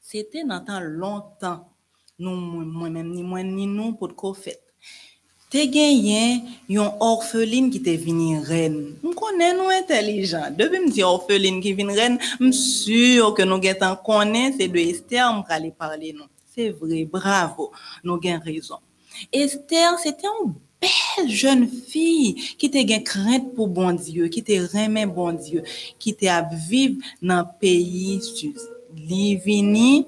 C'était 0.00 0.44
dans 0.44 0.60
temps 0.64 0.80
longtemps. 0.80 1.68
Nous 2.18 2.34
moi 2.34 2.90
même 2.90 3.10
ni 3.10 3.22
moi 3.22 3.42
ni 3.42 3.66
nous 3.66 3.94
pour 3.94 4.14
qu'on 4.14 4.34
fait 4.34 4.60
t'es 5.52 5.68
gagné 5.68 6.42
une 6.70 6.78
orpheline 6.98 7.70
qui 7.70 7.82
t'est 7.82 7.98
venue 7.98 8.40
reine. 8.40 8.96
On 9.04 9.12
connaît 9.12 9.52
nous 9.52 9.68
intelligent. 9.68 10.48
Depuis 10.56 10.80
me 10.80 10.90
dire 10.90 11.08
orpheline 11.08 11.60
qui 11.60 11.74
vient 11.74 11.92
reine 11.92 12.18
suis 12.38 12.52
sûr 12.52 13.34
que 13.34 13.42
nous 13.42 13.58
gagnons 13.58 13.96
konen 13.96 14.54
c'est 14.58 14.68
de 14.68 14.78
Esther 14.78 15.30
m 15.30 15.42
prale 15.42 15.72
parler 15.78 16.14
nous. 16.14 16.24
C'est 16.54 16.70
vrai 16.70 17.04
bravo. 17.04 17.70
Nous 18.02 18.20
gen 18.22 18.40
raison. 18.42 18.78
Esther 19.30 19.98
c'était 19.98 20.26
un 20.26 20.54
bel 20.82 21.30
jen 21.30 21.64
fi 21.70 22.34
ki 22.58 22.70
te 22.72 22.82
gen 22.88 23.02
krent 23.06 23.52
pou 23.56 23.70
bon 23.70 23.96
Diyo, 23.98 24.28
ki 24.32 24.42
te 24.46 24.58
remen 24.72 25.10
bon 25.14 25.38
Diyo, 25.38 25.64
ki 26.02 26.14
te 26.18 26.30
ap 26.32 26.52
viv 26.68 26.98
nan 27.22 27.46
peyi 27.62 28.18
sus. 28.24 28.68
Li 28.92 29.36
vini 29.40 30.04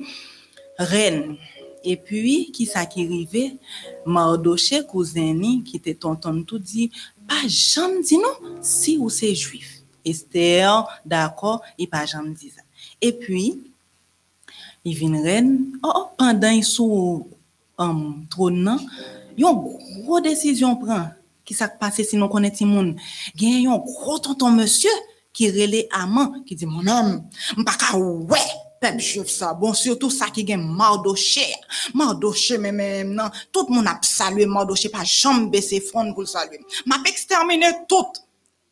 ren. 0.91 1.37
E 1.85 1.99
pi 2.01 2.47
ki 2.55 2.65
sa 2.65 2.87
ki 2.89 3.05
rive, 3.11 3.45
Mardoche 4.09 4.81
kouzeni 4.89 5.59
ki 5.69 5.81
te 5.85 5.93
tonton 6.01 6.41
tout 6.49 6.63
di, 6.65 6.89
pa 7.29 7.43
jam 7.45 7.99
di 8.01 8.17
nou 8.21 8.57
si 8.65 8.97
ou 9.01 9.13
se 9.13 9.29
juif. 9.35 9.83
Esther, 10.05 10.85
dako, 11.09 11.59
e 11.81 11.89
pa 11.89 12.05
jam 12.09 12.33
di 12.37 12.51
sa. 12.53 12.65
E 13.01 13.13
pi, 13.17 13.45
li 14.85 14.93
vini 14.97 15.21
ren, 15.25 15.53
oh, 15.83 15.93
oh, 15.93 16.07
pandan 16.17 16.61
sou 16.65 17.29
um, 17.81 17.85
euh, 17.85 18.09
tron 18.33 18.61
nan, 18.65 18.81
yon 19.41 19.61
gro 20.05 20.21
desisyon 20.25 20.79
pran 20.83 21.13
ki 21.45 21.57
sak 21.57 21.79
pase 21.81 22.05
si 22.07 22.19
nou 22.19 22.33
konen 22.33 22.53
ti 22.55 22.67
moun. 22.69 22.95
Gen 23.39 23.65
yon 23.67 23.83
gro 23.85 24.19
tonton 24.23 24.57
monsye 24.57 24.93
ki 25.35 25.51
rele 25.55 25.85
aman, 25.99 26.43
ki 26.47 26.57
di, 26.59 26.69
mon 26.71 26.89
om, 26.89 27.11
mpaka 27.59 27.99
we, 27.99 28.41
pep 28.81 29.01
jif 29.03 29.31
sa, 29.33 29.53
bon, 29.59 29.75
surtout 29.75 30.13
sa 30.15 30.31
ki 30.33 30.45
gen 30.47 30.63
mardoche, 30.79 31.47
mardoche 31.97 32.59
men 32.63 32.79
men 32.79 33.15
nan, 33.19 33.35
tout 33.51 33.71
moun 33.73 33.89
ap 33.91 34.07
salwe 34.07 34.47
mardoche, 34.51 34.93
pa 34.95 35.03
jambe 35.09 35.59
se 35.65 35.83
fon 35.83 36.15
pou 36.15 36.29
salwe. 36.29 36.63
Map 36.87 37.09
ekstermine 37.11 37.73
tout. 37.91 38.23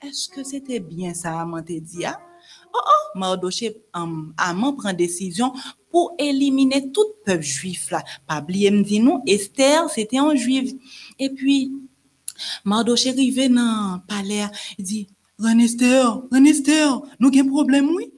Eske 0.03 0.47
se 0.47 0.63
te 0.63 0.79
bien 0.83 1.15
sa 1.19 1.41
amante 1.43 1.81
di 1.83 2.07
ya? 2.07 2.17
Mardoché, 3.15 3.77
um, 3.95 4.33
Amant 4.39 4.75
prend 4.75 4.93
décision 4.93 5.53
pour 5.91 6.15
éliminer 6.19 6.91
tout 6.91 7.07
peuple 7.25 7.43
juif 7.43 7.91
là. 7.91 8.03
Pas 8.27 8.41
me 8.41 8.83
dit 8.83 9.01
nous, 9.01 9.23
Esther, 9.27 9.91
c'était 9.91 10.19
un 10.19 10.35
juif. 10.35 10.73
Et 11.19 11.31
puis, 11.31 11.73
Mardoché 12.65 13.11
arrivé 13.11 13.49
dans 13.49 14.01
palais, 14.09 14.47
il 14.79 14.85
dit, 14.85 15.07
René 15.39 15.65
Esther, 15.65 16.23
René 16.31 16.51
Esther, 16.51 17.01
nous 17.21 17.29
avons 17.29 17.41
un 17.41 17.49
problème, 17.49 17.89
oui. 17.91 18.13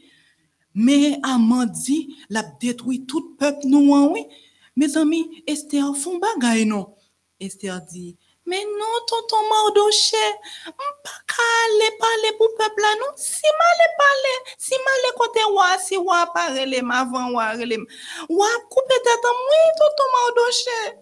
Mais 0.74 1.18
Amant 1.22 1.66
dit, 1.66 2.14
l'a 2.28 2.42
détruit 2.60 3.04
tout 3.04 3.36
peuple 3.38 3.66
nous, 3.66 3.92
oui. 4.12 4.22
Mes 4.76 4.96
amis, 4.96 5.28
Esther 5.46 5.96
font 5.96 6.18
bagay 6.18 6.64
non. 6.64 6.94
Esther 7.40 7.80
dit, 7.82 8.16
mais 8.46 8.64
non, 8.64 9.04
tonton 9.06 9.48
Mardoché, 9.48 10.16
pas 10.64 11.54
aller 11.66 11.96
parler 11.98 12.36
pour 12.36 12.48
peuple 12.58 12.80
là, 12.80 12.88
non? 13.00 13.12
Si 13.16 13.42
mal 13.42 13.80
parler, 13.98 14.54
si 14.58 14.74
mal 14.74 15.14
côté 15.16 15.40
wa, 15.52 15.78
si 15.78 15.96
wa 15.96 16.26
parler, 16.32 16.82
m'avant 16.82 17.30
wa 17.32 17.52
relé, 17.52 17.78
wa 18.28 18.46
couper 18.68 19.00
tête, 19.02 19.24
oui, 19.24 19.62
tonton 19.78 20.08
Mardoché. 20.12 20.98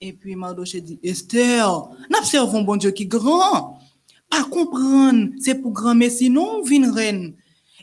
Et 0.00 0.12
puis 0.12 0.36
Mardoché 0.36 0.80
dit, 0.80 1.00
Esther, 1.02 1.88
n'observons 2.10 2.62
bon 2.62 2.76
Dieu 2.76 2.90
qui 2.90 3.06
grand. 3.06 3.78
Pas 4.30 4.44
comprendre, 4.44 5.30
c'est 5.40 5.54
pour 5.54 5.72
grand, 5.72 5.94
mais 5.94 6.10
sinon, 6.10 6.62
vin 6.62 6.92
reine. 6.92 7.34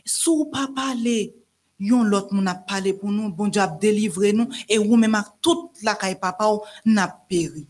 Sou 0.04 0.44
pas 0.44 0.68
parler, 0.74 1.34
yon 1.80 2.04
l'autre 2.04 2.32
moun 2.32 2.46
a 2.46 2.54
parlé 2.54 2.92
pour 2.92 3.10
nous, 3.10 3.30
bon 3.32 3.48
Dieu 3.48 3.60
a 3.60 3.66
délivré 3.66 4.32
nous, 4.32 4.48
et 4.68 4.78
ou 4.78 4.96
même 4.96 5.20
toute 5.42 5.82
la 5.82 5.96
caille 5.96 6.20
papa 6.20 6.48
n'a 6.84 7.08
péri. 7.28 7.66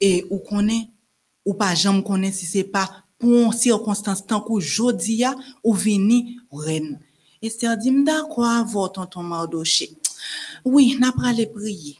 Et 0.00 0.24
ou 0.30 0.38
connaît, 0.38 0.88
ou 1.44 1.54
pas 1.54 1.74
jamais 1.74 2.02
connaît 2.02 2.32
si 2.32 2.46
c'est 2.46 2.64
pas 2.64 2.88
pour 3.18 3.30
une 3.30 3.52
circonstance 3.52 4.24
tant 4.24 4.40
que 4.40 4.60
jodi 4.60 5.24
a 5.24 5.34
ou 5.64 5.74
vini 5.74 6.38
reine. 6.52 7.00
Esther 7.42 7.76
dit, 7.76 8.04
d'accord, 8.04 8.44
avec 8.44 8.92
tonton 8.92 9.22
Mardoché? 9.22 9.90
Oui, 10.64 10.96
n'a 10.98 11.12
pas 11.12 11.28
aller 11.28 11.46
prier. 11.46 11.98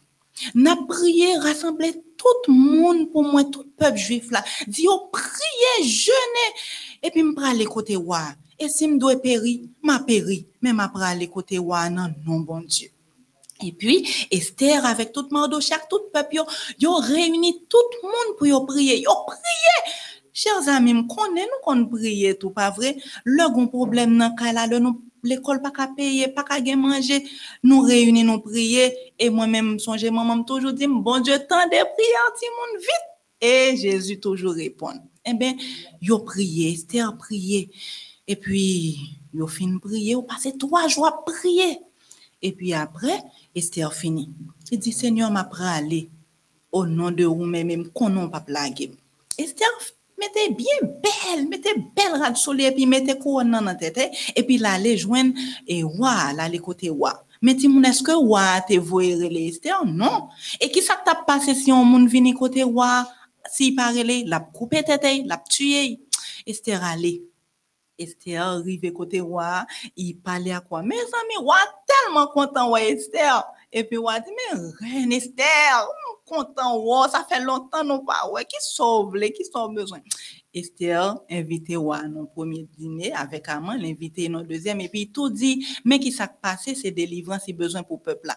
N'a 0.55 0.77
prié, 0.77 1.37
rassembler 1.39 1.93
tout 2.17 2.27
le 2.49 2.55
monde 2.55 3.11
pour 3.11 3.23
moi, 3.23 3.45
tout 3.45 3.63
le 3.63 3.71
peuple 3.71 3.99
juif 3.99 4.31
là. 4.31 4.45
Dit, 4.67 4.87
oh, 4.89 5.09
prier, 5.13 5.89
jeûner. 5.89 6.55
Et 7.03 7.11
puis, 7.11 7.23
m'pra 7.23 7.49
aller 7.49 7.65
côté 7.65 7.97
wa. 7.97 8.35
Et 8.59 8.69
si 8.69 8.89
m'doit 8.89 9.17
périr, 9.17 9.61
m'a 9.83 10.01
péri. 10.01 10.47
Mais 10.61 10.73
m'a 10.73 10.91
aller 11.03 11.29
côté 11.29 11.59
wa, 11.59 11.89
non, 11.89 12.13
non, 12.27 12.41
bon 12.41 12.61
Dieu. 12.61 12.91
Et 13.65 13.73
puis, 13.73 14.09
Esther, 14.31 14.85
avec 14.87 15.13
tout 15.13 15.27
Mardoché, 15.31 15.75
tout 15.91 15.99
le 15.99 16.11
peuple, 16.13 16.37
yo, 16.37 16.45
yo 16.79 16.95
réuni 16.97 17.65
tout 17.69 17.77
le 18.03 18.09
monde 18.09 18.37
pour 18.37 18.47
yo 18.47 18.61
prier. 18.65 19.01
Yo 19.01 19.11
prier. 19.27 19.95
Chers 20.33 20.69
amis, 20.69 20.95
nous 20.95 21.09
qu'on 21.09 21.87
prier 21.87 22.39
tout 22.39 22.51
pas 22.51 22.71
vrai? 22.71 22.97
Le 23.25 23.53
gon 23.53 23.67
problème 23.67 24.17
la, 24.17 24.67
le 24.69 24.79
nous 24.79 25.03
l'école 25.25 25.61
pas 25.61 25.73
qu'à 25.73 25.89
payer, 25.89 26.29
pas 26.29 26.45
qu'à 26.45 26.77
manger, 26.77 27.25
nous 27.65 27.81
réunir 27.81 28.25
nous 28.25 28.39
prier 28.41 28.95
et 29.19 29.31
moi-même 29.31 29.81
songer 29.81 30.13
maman 30.13 30.45
toujours 30.45 30.73
dit 30.73 30.87
bon 30.87 31.19
Dieu 31.19 31.37
tant 31.49 31.65
de 31.65 31.71
prières 31.71 32.33
ti 32.39 32.47
monde 32.47 32.81
vite 32.81 33.41
et 33.41 33.77
Jésus 33.77 34.21
toujours 34.21 34.55
répond. 34.55 34.93
Eh 35.25 35.35
ben, 35.35 35.57
yo 36.01 36.21
prié, 36.21 36.73
Esther 36.73 37.17
prié. 37.19 37.71
Et 38.29 38.37
puis, 38.37 38.99
yo 39.35 39.49
fin 39.49 39.77
prier, 39.79 40.15
on 40.15 40.23
passé 40.23 40.57
trois 40.57 40.87
jours 40.87 41.09
à 41.09 41.25
prier. 41.25 41.81
Et 42.41 42.53
puis 42.53 42.73
après, 42.73 43.25
Esther 43.59 43.93
fini. 43.93 44.31
Il 44.71 44.79
dit, 44.79 44.93
Seigneur 44.93 45.31
m'a 45.31 45.45
pralé 45.45 46.11
au 46.73 46.87
nom 46.87 47.11
de 47.11 47.25
vous 47.25 47.45
même 47.45 47.89
qu'on 47.91 48.29
pas 48.29 48.41
plagué. 48.41 48.93
Esther 49.37 49.69
mettez 50.19 50.55
bien 50.55 50.67
belle, 50.83 51.49
mettez 51.49 51.75
belle 51.95 52.21
rad 52.21 52.37
soleil, 52.37 52.73
puis 52.73 52.87
mettez 52.87 53.19
couronne 53.19 53.51
dans 53.51 53.61
la 53.61 53.75
tête, 53.75 54.11
et 54.35 54.43
puis 54.43 54.59
là, 54.59 54.79
les 54.79 54.97
joindre, 54.97 55.33
et 55.67 55.85
wa, 55.85 56.33
là, 56.33 56.49
les 56.49 56.59
côtés 56.59 56.91
wa. 56.91 57.25
Mais 57.41 57.55
ti 57.55 57.69
moun 57.71 57.87
eske 57.87 58.15
wa 58.19 58.61
te 58.67 58.79
voye 58.83 59.15
rele 59.15 59.45
Esther? 59.47 59.85
Non. 59.87 60.29
Et 60.61 60.71
qui 60.71 60.83
ça 60.83 60.99
t'a 61.05 61.15
passé 61.15 61.55
si 61.55 61.71
on 61.71 61.85
moun 61.85 62.09
vini 62.09 62.35
côté 62.35 62.65
wa, 62.65 63.07
si 63.51 63.69
il 63.69 63.75
parle, 63.77 64.03
l'a 64.27 64.41
coupé 64.41 64.83
tête, 64.83 65.25
l'a 65.25 65.43
tué. 65.49 66.01
Esther 66.47 66.83
allé. 66.83 67.23
Esther 67.99 68.43
arrive 68.43 68.93
côté 68.93 69.21
roi, 69.21 69.67
il 69.97 70.15
parlait 70.15 70.53
à 70.53 70.61
quoi? 70.61 70.83
Mes 70.83 70.97
amis, 70.97 71.37
roi 71.39 71.59
tellement 71.87 72.27
content, 72.29 72.71
ouais, 72.71 72.93
Esther. 72.93 73.45
Et 73.73 73.85
puis, 73.85 73.97
roi 73.97 74.21
dit, 74.21 74.31
mais 74.53 74.61
reine 74.81 75.13
Esther, 75.13 75.89
content, 76.25 76.79
roi, 76.79 77.09
ça 77.09 77.27
fait 77.29 77.41
longtemps, 77.41 77.85
non 77.85 78.05
pas, 78.05 78.31
ouais, 78.33 78.45
qui 78.45 78.57
sauve, 78.61 79.17
les, 79.17 79.33
qui 79.33 79.45
sauve 79.45 79.75
besoin? 79.75 79.99
Esther 80.55 81.17
invité 81.31 81.77
roi 81.77 81.99
à 81.99 82.09
nos 82.09 82.27
premier 82.27 82.67
dîner 82.79 83.13
avec 83.13 83.49
Amand, 83.49 83.75
l'invité 83.75 84.29
nos 84.29 84.43
deuxième, 84.43 84.81
et 84.81 84.89
puis 84.89 85.11
tout 85.11 85.29
dit, 85.29 85.67
mais 85.85 85.99
qui 85.99 86.13
s'est 86.13 86.27
passé, 86.41 86.75
c'est 86.75 86.91
délivrance, 86.91 87.45
si 87.45 87.53
besoin 87.53 87.83
pour 87.83 88.01
peuple 88.01 88.29
là. 88.29 88.37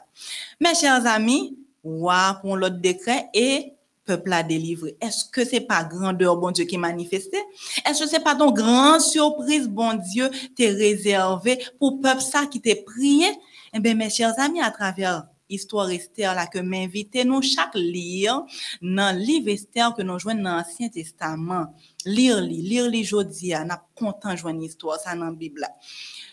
Mes 0.59 0.75
chers 0.75 1.05
amis, 1.05 1.57
roi 1.83 2.37
pour 2.41 2.57
l'autre 2.57 2.79
décret 2.79 3.29
et 3.33 3.73
peuple 4.11 4.33
a 4.33 4.43
délivré. 4.43 4.97
Est-ce 4.99 5.23
que 5.25 5.45
c'est 5.45 5.61
pas 5.61 5.83
grandeur, 5.83 6.35
bon 6.37 6.51
Dieu, 6.51 6.65
qui 6.65 6.77
manifestait? 6.77 7.43
Est-ce 7.85 8.03
que 8.03 8.09
c'est 8.09 8.23
pas 8.23 8.35
ton 8.35 8.51
grande 8.51 8.99
surprise, 8.99 9.69
bon 9.69 9.93
Dieu, 10.11 10.29
t'es 10.55 10.69
réservé 10.69 11.63
pour 11.79 12.01
peuple 12.01 12.21
ça 12.21 12.45
qui 12.45 12.59
t'est 12.59 12.83
prié? 12.83 13.27
Eh 13.73 13.79
bien, 13.79 13.95
mes 13.95 14.09
chers 14.09 14.37
amis, 14.37 14.61
à 14.61 14.71
travers 14.71 15.23
histoire 15.49 15.89
Esther 15.89 16.33
là 16.33 16.47
que 16.47 16.59
m'invitez 16.59 17.25
nous 17.25 17.41
chaque 17.41 17.75
lire 17.75 18.43
dans 18.81 19.17
livre 19.17 19.49
Esther 19.49 19.93
que 19.93 20.01
nous 20.01 20.17
joignons 20.17 20.43
dans 20.43 20.57
l'Ancien 20.57 20.89
Testament. 20.89 21.75
Lire 22.05 22.41
li, 22.41 22.61
lire 22.61 22.89
li 22.89 23.03
jodi, 23.03 23.49
n'a 23.49 23.85
content 23.95 24.35
joindre 24.35 24.63
histoire 24.63 24.99
ça 24.99 25.15
dans 25.15 25.31
Bible. 25.31 25.67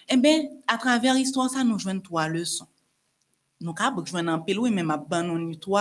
Eh 0.09 0.17
bien, 0.17 0.45
à 0.67 0.79
travers 0.79 1.15
l'histoire 1.15 1.51
ça 1.51 1.65
nous 1.65 1.79
joignons 1.79 2.01
trois 2.01 2.29
leçons. 2.29 2.67
Nous 3.61 3.75
avons 3.77 4.03
besoin 4.03 4.23
d'un 4.23 4.39
pile, 4.39 4.61
oui, 4.61 4.71
mais 4.71 4.85
ma 4.85 5.05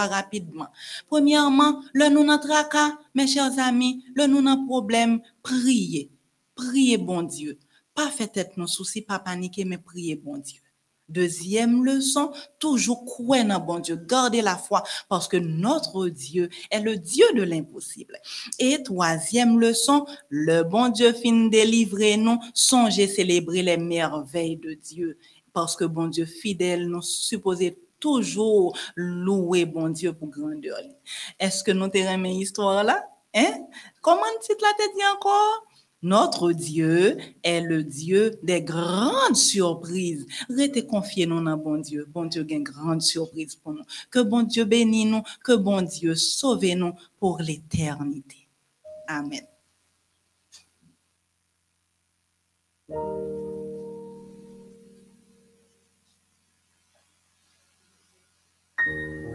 rapidement. 0.07 0.67
Premièrement, 1.07 1.83
le 1.93 2.09
nous 2.09 2.23
notre 2.23 2.47
tracas, 2.47 2.97
mes 3.13 3.27
chers 3.27 3.59
amis, 3.59 4.03
le 4.15 4.25
nous 4.25 4.41
notre 4.41 4.65
problème, 4.65 5.21
priez. 5.43 6.11
Priez, 6.55 6.97
bon 6.97 7.21
Dieu. 7.21 7.59
Pas 7.93 8.09
fait 8.09 8.27
tête 8.27 8.57
nos 8.57 8.67
soucis, 8.67 9.03
pas 9.03 9.19
paniquer, 9.19 9.63
mais 9.63 9.77
priez, 9.77 10.15
bon 10.15 10.37
Dieu. 10.37 10.61
Deuxième 11.09 11.85
leçon, 11.85 12.31
toujours 12.59 13.05
croire 13.05 13.45
dans 13.45 13.61
bon 13.61 13.79
Dieu, 13.79 13.95
gardez 13.95 14.41
la 14.41 14.57
foi 14.57 14.83
parce 15.07 15.29
que 15.29 15.37
notre 15.37 16.09
Dieu 16.09 16.49
est 16.69 16.81
le 16.81 16.97
Dieu 16.97 17.25
de 17.33 17.43
l'impossible. 17.43 18.19
Et 18.59 18.83
troisième 18.83 19.57
leçon, 19.57 20.05
le 20.27 20.63
bon 20.63 20.89
Dieu 20.89 21.13
fin 21.13 21.47
délivrer 21.47 22.17
nous, 22.17 22.39
songez 22.53 23.07
célébrer 23.07 23.61
les 23.63 23.77
merveilles 23.77 24.57
de 24.57 24.73
Dieu 24.73 25.17
parce 25.57 25.75
que 25.75 25.85
bon 25.85 26.05
Dieu 26.05 26.27
fidèle, 26.27 26.87
nous 26.87 27.01
supposons 27.01 27.71
toujours 27.99 28.77
louer 28.95 29.65
bon 29.65 29.89
Dieu 29.89 30.13
pour 30.13 30.27
grandeur. 30.27 30.77
Est-ce 31.39 31.63
que 31.63 31.71
nous 31.71 31.87
t'aimons 31.87 32.25
histoire 32.25 32.83
là? 32.83 33.03
Hein? 33.33 33.65
Comment 34.03 34.21
tu 34.47 34.55
te 34.55 34.61
la 34.61 34.87
dit 34.93 35.01
encore? 35.15 35.65
Notre 36.03 36.51
Dieu 36.51 37.17
est 37.41 37.61
le 37.61 37.83
Dieu 37.83 38.39
des 38.43 38.61
grandes 38.61 39.35
surprises. 39.35 40.27
Restez 40.47 40.85
confiés 40.85 41.25
dans 41.25 41.41
bon 41.57 41.79
Dieu. 41.79 42.05
Bon 42.07 42.25
Dieu 42.25 42.45
a 42.47 42.53
une 42.53 42.61
grande 42.61 43.01
surprise 43.01 43.55
pour 43.55 43.73
nous. 43.73 43.83
Que 44.11 44.19
bon 44.19 44.43
Dieu 44.43 44.63
bénisse 44.63 45.07
nous, 45.07 45.23
que 45.43 45.53
bon 45.53 45.81
Dieu 45.81 46.13
sauve 46.13 46.71
nous 46.75 46.93
pour 47.19 47.39
l'éternité. 47.39 48.47
Amen. 49.07 49.41
Mm-hmm. 58.87 59.26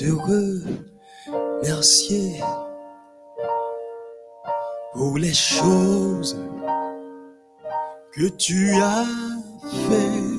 Te 0.00 0.08
remercier 1.62 2.40
pour 4.94 5.18
les 5.18 5.34
choses 5.34 6.38
que 8.14 8.28
tu 8.28 8.70
as 8.80 9.04
fait 9.88 10.29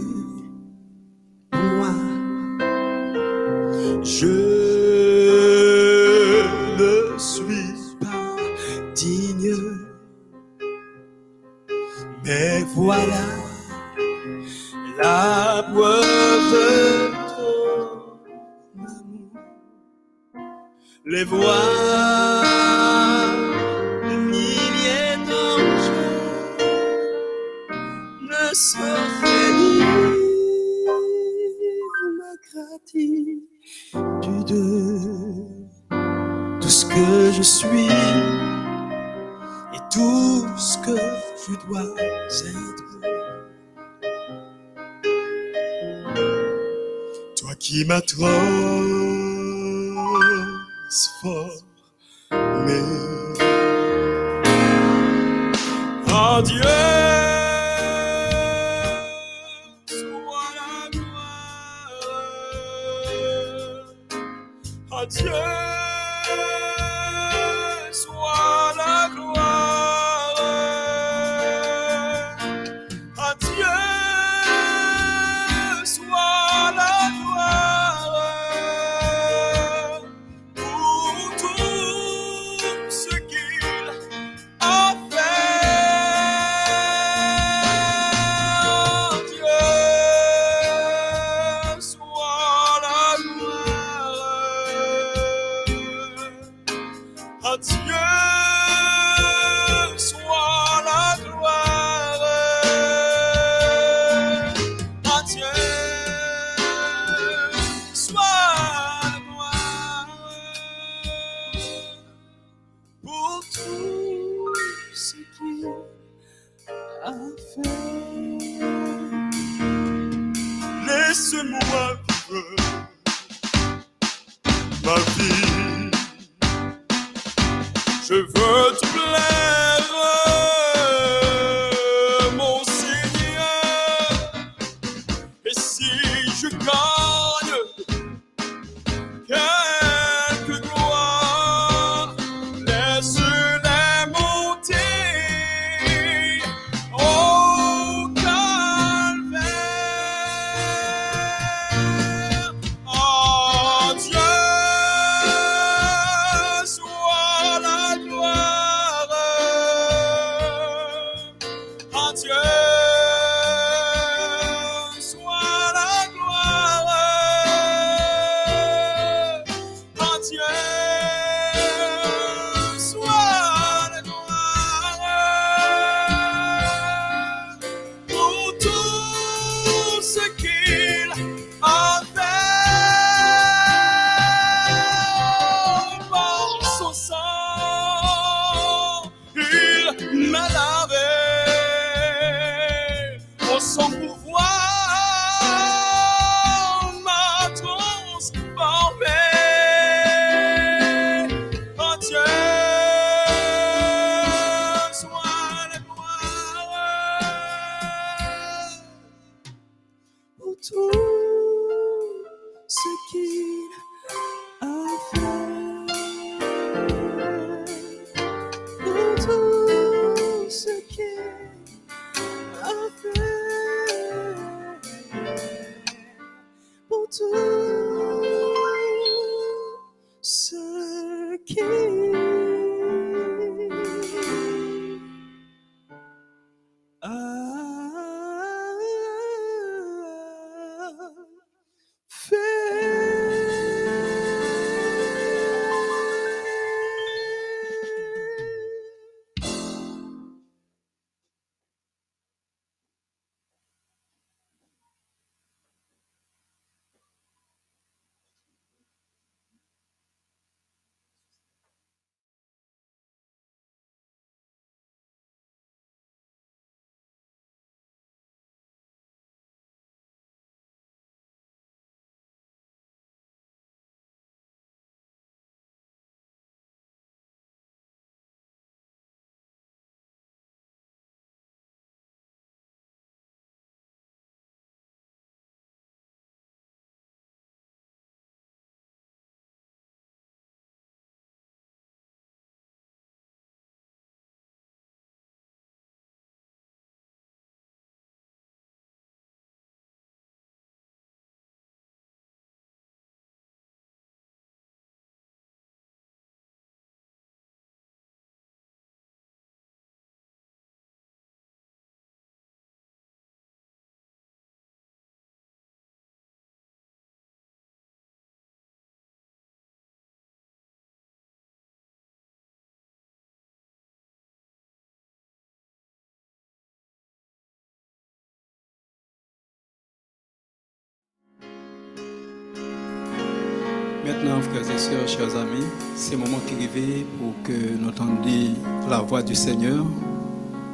Maintenant, 334.04 334.42
frères 334.42 334.72
et 334.72 334.80
sœurs, 334.80 335.08
chers 335.08 335.36
amis, 335.36 335.64
c'est 335.96 336.14
le 336.14 336.18
moment 336.18 336.40
qui 336.48 336.56
arrivé 336.56 337.06
pour 337.20 337.34
que 337.44 337.78
nous 337.78 337.90
entendions 337.90 338.56
la 338.90 339.00
voix 339.00 339.22
du 339.22 339.36
Seigneur 339.36 339.86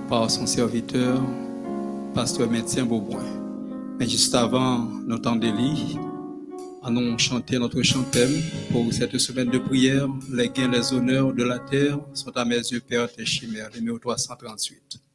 par 0.08 0.32
son 0.32 0.46
serviteur, 0.48 1.22
pasteur 2.16 2.50
médecin 2.50 2.86
Beauboin. 2.86 3.26
Mais 4.00 4.08
juste 4.08 4.34
avant, 4.34 4.80
nous 4.80 5.16
entendons 5.16 5.54
lire, 5.54 6.00
allons 6.82 7.18
chanter 7.18 7.60
notre 7.60 7.82
chantème 7.82 8.32
pour 8.72 8.94
cette 8.94 9.18
semaine 9.18 9.50
de 9.50 9.58
prière. 9.58 10.08
Les 10.32 10.48
gains, 10.48 10.72
les 10.72 10.94
honneurs 10.94 11.34
de 11.34 11.44
la 11.44 11.60
terre 11.60 12.00
sont 12.14 12.32
à 12.38 12.46
mes 12.46 12.56
yeux, 12.56 12.80
Père, 12.80 13.12
tes 13.12 13.26
chimères, 13.26 13.70
numéro 13.76 14.00
338. 14.00 15.07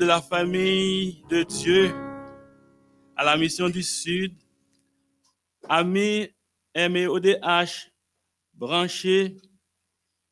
De 0.00 0.06
la 0.06 0.22
famille 0.22 1.22
de 1.28 1.42
Dieu 1.42 1.94
à 3.14 3.22
la 3.22 3.36
mission 3.36 3.68
du 3.68 3.82
Sud, 3.82 4.34
amis 5.68 6.26
MEODH 6.74 7.92
branchés 8.54 9.36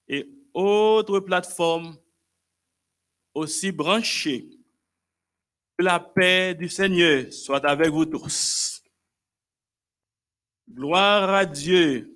et 0.09 0.27
autres 0.55 1.21
plateformes 1.21 1.99
aussi 3.35 3.71
branchées. 3.71 4.49
Que 5.77 5.85
la 5.85 6.01
paix 6.01 6.55
du 6.55 6.71
Seigneur 6.71 7.31
soit 7.31 7.65
avec 7.67 7.91
vous 7.91 8.07
tous. 8.07 8.83
Gloire 10.67 11.29
à 11.29 11.45
Dieu 11.45 12.11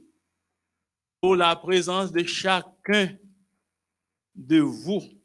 pour 1.21 1.37
la 1.37 1.55
présence 1.55 2.13
de 2.13 2.25
chacun 2.25 3.15
de 4.35 4.59
vous 4.59 5.22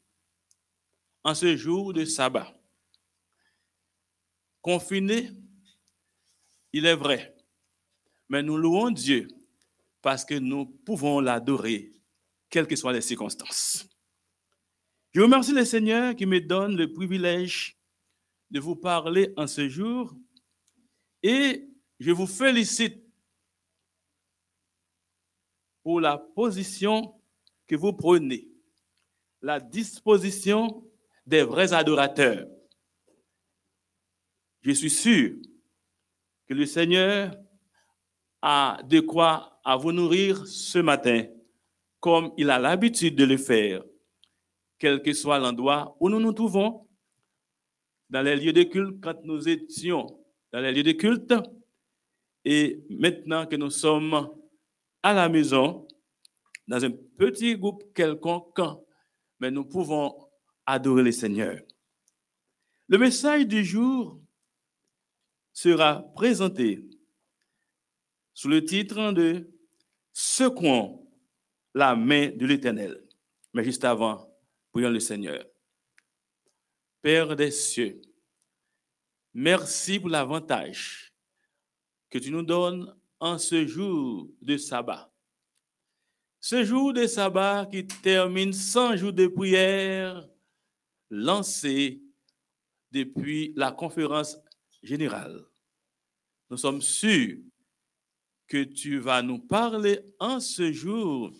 en 1.24 1.34
ce 1.34 1.56
jour 1.56 1.92
de 1.92 2.04
sabbat. 2.04 2.54
Confiné, 4.60 5.30
il 6.72 6.86
est 6.86 6.96
vrai, 6.96 7.36
mais 8.28 8.42
nous 8.42 8.56
louons 8.56 8.90
Dieu 8.90 9.28
parce 10.02 10.24
que 10.24 10.34
nous 10.34 10.66
pouvons 10.66 11.20
l'adorer, 11.20 11.92
quelles 12.50 12.66
que 12.66 12.76
soient 12.76 12.92
les 12.92 13.00
circonstances. 13.00 13.88
Je 15.12 15.20
remercie 15.20 15.52
le 15.52 15.64
Seigneur 15.64 16.14
qui 16.14 16.26
me 16.26 16.40
donne 16.40 16.76
le 16.76 16.92
privilège 16.92 17.78
de 18.50 18.60
vous 18.60 18.76
parler 18.76 19.32
en 19.36 19.46
ce 19.46 19.68
jour 19.68 20.14
et 21.22 21.68
je 21.98 22.10
vous 22.12 22.26
félicite 22.26 23.02
pour 25.82 26.00
la 26.00 26.18
position 26.18 27.20
que 27.66 27.76
vous 27.76 27.92
prenez, 27.92 28.48
la 29.40 29.60
disposition 29.60 30.87
des 31.28 31.42
vrais 31.42 31.74
adorateurs. 31.74 32.48
Je 34.62 34.70
suis 34.72 34.88
sûr 34.88 35.36
que 36.46 36.54
le 36.54 36.64
Seigneur 36.64 37.36
a 38.40 38.80
de 38.88 39.00
quoi 39.00 39.60
à 39.62 39.76
vous 39.76 39.92
nourrir 39.92 40.46
ce 40.46 40.78
matin, 40.78 41.26
comme 42.00 42.32
il 42.38 42.48
a 42.48 42.58
l'habitude 42.58 43.14
de 43.14 43.24
le 43.24 43.36
faire, 43.36 43.84
quel 44.78 45.02
que 45.02 45.12
soit 45.12 45.38
l'endroit 45.38 45.94
où 46.00 46.08
nous 46.08 46.18
nous 46.18 46.32
trouvons, 46.32 46.88
dans 48.08 48.22
les 48.22 48.36
lieux 48.36 48.54
de 48.54 48.62
culte, 48.62 48.98
quand 49.02 49.22
nous 49.24 49.50
étions 49.50 50.06
dans 50.50 50.60
les 50.60 50.72
lieux 50.72 50.82
de 50.82 50.92
culte, 50.92 51.34
et 52.46 52.82
maintenant 52.88 53.44
que 53.44 53.56
nous 53.56 53.68
sommes 53.68 54.30
à 55.02 55.12
la 55.12 55.28
maison, 55.28 55.86
dans 56.66 56.82
un 56.82 56.90
petit 57.18 57.54
groupe 57.54 57.92
quelconque, 57.92 58.62
mais 59.40 59.50
nous 59.50 59.66
pouvons 59.66 60.27
adorer 60.68 61.02
le 61.02 61.12
Seigneur. 61.12 61.58
Le 62.88 62.98
message 62.98 63.46
du 63.46 63.64
jour 63.64 64.20
sera 65.50 66.02
présenté 66.14 66.86
sous 68.34 68.48
le 68.48 68.62
titre 68.62 69.12
de 69.12 69.50
Secouons 70.12 71.08
la 71.74 71.96
main 71.96 72.28
de 72.28 72.44
l'Éternel. 72.44 73.02
Mais 73.54 73.64
juste 73.64 73.84
avant, 73.84 74.30
prions 74.70 74.90
le 74.90 75.00
Seigneur. 75.00 75.42
Père 77.00 77.34
des 77.34 77.50
cieux, 77.50 78.02
merci 79.32 79.98
pour 79.98 80.10
l'avantage 80.10 81.14
que 82.10 82.18
tu 82.18 82.30
nous 82.30 82.42
donnes 82.42 82.94
en 83.20 83.38
ce 83.38 83.66
jour 83.66 84.28
de 84.42 84.58
sabbat. 84.58 85.10
Ce 86.40 86.62
jour 86.62 86.92
de 86.92 87.06
sabbat 87.06 87.66
qui 87.70 87.86
termine 87.86 88.52
100 88.52 88.96
jours 88.96 89.12
de 89.14 89.28
prière 89.28 90.28
lancés 91.10 92.00
depuis 92.90 93.52
la 93.56 93.72
conférence 93.72 94.38
générale. 94.82 95.44
Nous 96.50 96.56
sommes 96.56 96.80
sûrs 96.80 97.38
que 98.46 98.64
tu 98.64 98.98
vas 98.98 99.22
nous 99.22 99.38
parler 99.38 100.00
en 100.18 100.40
ce 100.40 100.72
jour 100.72 101.32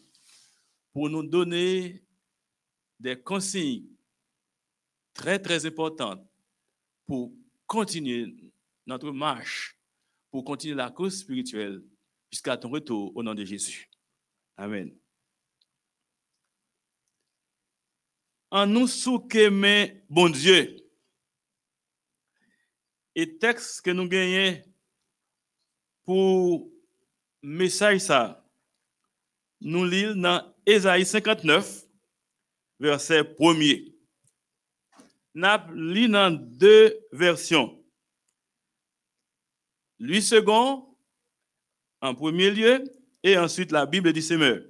pour 0.92 1.08
nous 1.08 1.22
donner 1.22 2.02
des 3.00 3.18
consignes 3.18 3.86
très, 5.14 5.38
très 5.38 5.64
importantes 5.64 6.24
pour 7.06 7.32
continuer 7.66 8.34
notre 8.86 9.10
marche, 9.10 9.78
pour 10.30 10.44
continuer 10.44 10.74
la 10.74 10.90
course 10.90 11.16
spirituelle 11.16 11.82
jusqu'à 12.30 12.56
ton 12.56 12.68
retour 12.68 13.16
au 13.16 13.22
nom 13.22 13.34
de 13.34 13.44
Jésus. 13.44 13.88
Amen. 14.56 14.94
En 18.50 18.66
nous 18.66 18.86
souquemer, 18.86 20.02
bon 20.08 20.30
Dieu. 20.30 20.76
Et 23.14 23.38
texte 23.38 23.82
que 23.82 23.90
nous 23.90 24.08
gagnons 24.08 24.62
pour 26.04 26.70
message 27.42 28.00
ça, 28.00 28.48
nous 29.60 29.84
lisons 29.84 30.20
dans 30.20 30.54
Ésaïe 30.64 31.04
59, 31.04 31.84
verset 32.80 33.22
1er. 33.22 33.94
Nous 35.34 35.84
lisons 35.84 36.12
dans 36.12 36.30
deux 36.30 36.98
versions. 37.12 37.78
Lui 39.98 40.22
second, 40.22 40.96
en 42.00 42.14
premier 42.14 42.50
lieu, 42.50 42.84
et 43.22 43.36
ensuite 43.36 43.72
la 43.72 43.84
Bible 43.84 44.12
du 44.12 44.22
Semeur. 44.22 44.62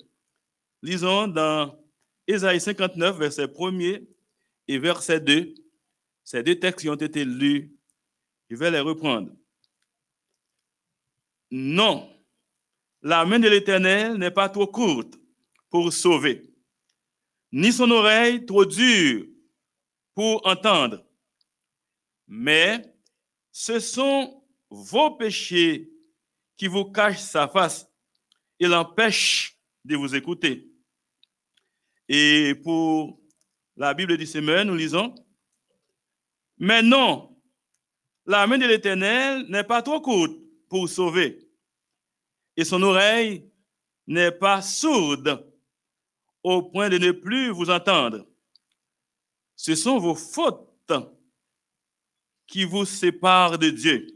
Lisons 0.83 1.29
dans 1.29 1.79
Ésaïe 2.29 2.61
59, 2.61 3.17
verset 3.17 3.47
1er 3.47 4.07
et 4.69 4.79
verset 4.79 5.19
2. 5.19 5.55
Ces 6.25 6.43
deux 6.43 6.59
textes 6.61 6.81
qui 6.81 6.91
ont 6.91 6.95
été 6.95 7.25
lus, 7.25 7.75
je 8.51 8.57
vais 8.57 8.71
les 8.71 8.81
reprendre. 8.81 9.33
Non, 11.51 12.15
la 13.01 13.25
main 13.25 13.39
de 13.39 13.49
l'Éternel 13.49 14.19
n'est 14.19 14.31
pas 14.31 14.51
trop 14.51 14.67
courte 14.67 15.19
pour 15.71 15.91
sauver, 15.91 16.53
ni 17.51 17.73
son 17.73 17.91
oreille 17.91 18.45
trop 18.45 18.67
dure 18.67 19.25
pour 20.15 20.47
entendre. 20.47 21.03
Mais 22.27 22.95
ce 23.51 23.81
sont 23.81 24.45
vos 24.69 25.13
péchés 25.13 25.91
qui 26.59 26.67
vous 26.67 26.85
cachent 26.85 27.21
sa 27.21 27.49
face 27.49 27.91
et 28.61 28.67
l'empêchent 28.67 29.59
de 29.87 29.97
vous 29.97 30.15
écouter. 30.15 30.71
Et 32.09 32.55
pour 32.63 33.21
la 33.77 33.93
Bible 33.95 34.17
du 34.17 34.27
Semeur, 34.27 34.65
nous 34.65 34.75
lisons 34.75 35.15
Mais 36.59 36.83
non, 36.83 37.37
la 38.27 38.47
main 38.47 38.59
de 38.59 38.67
l'Éternel 38.67 39.47
n'est 39.49 39.65
pas 39.65 39.83
trop 39.83 40.01
courte 40.01 40.37
pour 40.69 40.89
sauver, 40.89 41.49
et 42.57 42.65
son 42.65 42.83
oreille 42.83 43.51
n'est 44.07 44.33
pas 44.33 44.63
sourde 44.63 45.47
au 46.43 46.63
point 46.63 46.89
de 46.89 46.99
ne 46.99 47.13
plus 47.13 47.51
vous 47.51 47.71
entendre. 47.71 48.27
Ce 49.55 49.75
sont 49.75 49.99
vos 49.99 50.15
fautes 50.15 50.93
qui 52.47 52.65
vous 52.65 52.87
séparent 52.87 53.59
de 53.59 53.69
Dieu. 53.69 54.07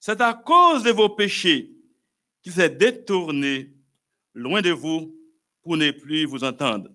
C'est 0.00 0.20
à 0.20 0.34
cause 0.34 0.82
de 0.82 0.90
vos 0.90 1.08
péchés 1.08 1.72
qu'il 2.42 2.52
s'est 2.52 2.70
détourné 2.70 3.72
loin 4.34 4.62
de 4.62 4.70
vous 4.70 5.15
pour 5.66 5.76
ne 5.76 5.90
plus 5.90 6.24
vous 6.26 6.44
entendre. 6.44 6.88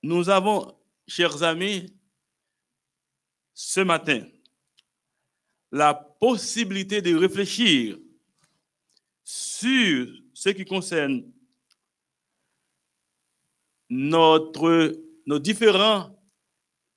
Nous 0.00 0.30
avons, 0.30 0.78
chers 1.08 1.42
amis, 1.42 1.92
ce 3.52 3.80
matin, 3.80 4.24
la 5.72 5.92
possibilité 5.92 7.02
de 7.02 7.16
réfléchir 7.16 7.98
sur 9.24 10.06
ce 10.32 10.50
qui 10.50 10.64
concerne 10.64 11.32
nos 13.88 14.52
différents 15.40 16.16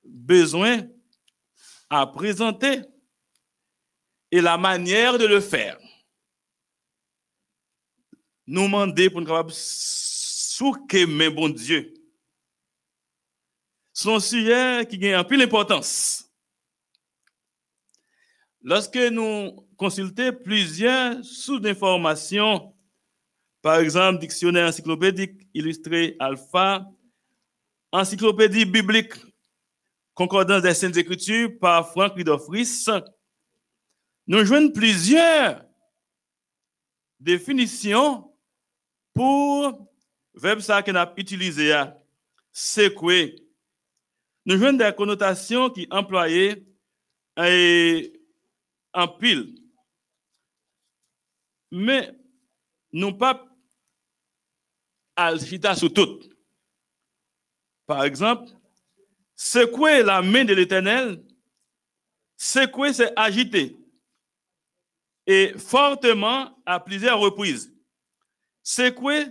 besoins 0.04 0.88
à 1.90 2.06
présenter 2.06 2.82
et 4.30 4.40
la 4.40 4.56
manière 4.56 5.18
de 5.18 5.26
le 5.26 5.40
faire. 5.40 5.83
Nous 8.46 8.64
demander 8.64 9.08
pour 9.08 9.20
nous 9.20 9.26
capables 9.26 9.52
souquer, 9.54 11.06
mais 11.06 11.30
bon 11.30 11.48
Dieu. 11.48 11.94
Son 13.92 14.20
sujet 14.20 14.86
qui 14.88 14.98
gagne 14.98 15.14
un 15.14 15.24
peu 15.24 15.36
d'importance. 15.38 16.30
Lorsque 18.60 18.96
nous 18.96 19.66
consultons 19.76 20.32
plusieurs 20.42 21.24
sources 21.24 21.60
d'informations, 21.60 22.74
par 23.62 23.78
exemple, 23.78 24.20
dictionnaire 24.20 24.68
encyclopédique 24.68 25.48
illustré 25.54 26.16
Alpha, 26.18 26.86
encyclopédie 27.92 28.64
biblique, 28.64 29.14
concordance 30.12 30.62
des 30.62 30.74
Saintes 30.74 30.96
Écritures 30.96 31.58
par 31.58 31.90
Franck 31.90 32.14
Ridofris, 32.14 32.86
nous 34.26 34.44
jouons 34.44 34.70
plusieurs 34.70 35.64
définitions 37.20 38.33
pour 39.14 39.88
verbe 40.34 40.60
ça 40.60 40.82
qu'on 40.82 40.96
a 40.96 41.12
utilisé, 41.16 41.72
quoi? 42.94 43.14
Nous 44.44 44.58
jouons 44.58 44.74
des 44.74 44.92
connotations 44.94 45.70
qui 45.70 45.86
employées 45.90 46.66
en 47.36 49.08
pile. 49.08 49.54
Mais 51.70 52.14
nous 52.92 53.12
pas 53.12 53.44
à 55.16 55.36
sur 55.74 55.92
tout. 55.92 56.20
Par 57.86 58.04
exemple, 58.04 58.50
secouer 59.34 60.02
la 60.02 60.22
main 60.22 60.44
de 60.44 60.54
l'éternel, 60.54 61.24
secouer 62.36 62.92
c'est 62.92 63.12
agiter. 63.16 63.76
Et 65.26 65.58
fortement 65.58 66.56
à 66.66 66.78
plusieurs 66.78 67.18
reprises. 67.18 67.73
Secouer, 68.66 69.26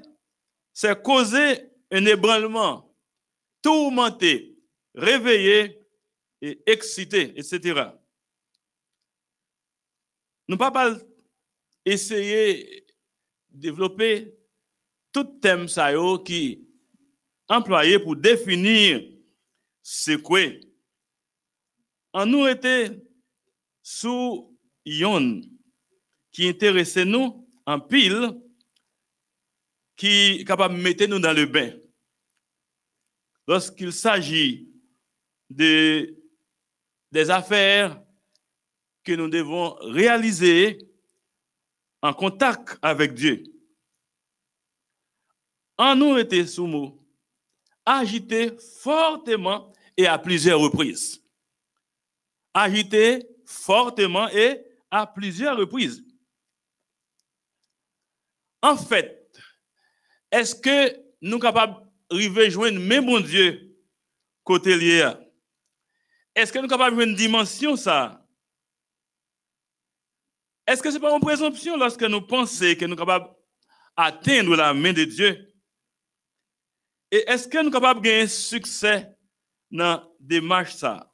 c'est 0.72 1.02
causer 1.02 1.72
un 1.92 2.06
ébranlement, 2.06 2.96
tourmenter, 3.64 4.56
réveiller 4.94 5.80
et 6.40 6.62
exciter, 6.68 7.34
etc. 7.36 7.90
Nous 10.48 10.56
ne 10.56 10.58
pouvons 10.58 10.72
pas 10.72 10.96
essayer 11.84 12.86
de 13.50 13.60
développer 13.60 14.36
tout 15.12 15.24
thème 15.42 15.68
ça 15.68 15.92
qui 16.24 16.68
employé 17.48 17.98
pour 17.98 18.16
définir 18.16 19.02
ce. 19.82 20.12
En 22.14 22.26
nous 22.28 22.48
était 22.48 22.92
sous 23.82 24.56
yon 24.86 25.42
qui 26.32 26.48
intéressait 26.48 27.06
nous 27.06 27.48
en 27.66 27.80
pile, 27.80 28.40
qui 29.96 30.40
est 30.40 30.46
capable 30.46 30.76
de 30.76 30.82
mettre 30.82 31.06
nous 31.06 31.20
dans 31.20 31.34
le 31.34 31.46
bain. 31.46 31.72
Lorsqu'il 33.48 33.92
s'agit 33.92 34.70
de, 35.50 36.16
des 37.12 37.30
affaires 37.30 38.02
que 39.04 39.14
nous 39.14 39.28
devons 39.28 39.76
réaliser 39.82 40.78
en 42.02 42.14
contact 42.14 42.78
avec 42.82 43.14
Dieu. 43.14 43.44
En 45.78 45.96
nous 45.96 46.18
était 46.18 46.46
sous 46.46 46.68
mot, 46.68 46.98
agité 47.86 48.56
fortement 48.82 49.74
et 49.98 50.08
à 50.08 50.18
plusieurs 50.18 50.60
reprises. 50.60 51.22
Agité 52.54 53.28
fortement 53.46 54.30
et 54.30 54.62
à 54.92 55.08
plusieurs 55.08 55.58
reprises. 55.58 56.04
En 58.62 58.78
fait, 58.78 59.23
est-ce 60.34 60.56
que 60.56 61.00
nous 61.22 61.34
sommes 61.34 61.40
capables 61.40 61.76
de 62.10 62.50
joindre 62.50 62.80
même 62.80 63.06
bon 63.06 63.20
Dieu 63.20 63.78
côté 64.44 64.76
lié? 64.76 65.14
Est-ce 66.34 66.52
que 66.52 66.58
nous 66.58 66.64
sommes 66.64 66.72
capables 66.72 66.96
de 66.96 67.02
jouer 67.02 67.12
une 67.12 67.16
dimension 67.16 67.76
ça? 67.76 68.28
Est-ce 70.66 70.82
que 70.82 70.90
ce 70.90 70.96
n'est 70.96 71.02
pas 71.02 71.14
une 71.14 71.22
présomption 71.22 71.78
lorsque 71.78 72.02
nous 72.02 72.22
pensons 72.22 72.74
que 72.74 72.86
nous 72.86 72.96
sommes 72.96 73.06
capables 73.06 73.30
d'atteindre 73.96 74.56
la 74.56 74.74
main 74.74 74.92
de 74.92 75.04
Dieu? 75.04 75.54
Et 77.12 77.24
est-ce 77.30 77.48
que 77.48 77.60
nous 77.60 77.66
sommes 77.66 77.74
capables 77.74 78.02
de 78.02 78.06
gagner 78.06 78.28
succès 78.28 79.16
dans 79.70 79.84
la 79.84 80.08
démarche 80.20 80.74
ça? 80.74 81.14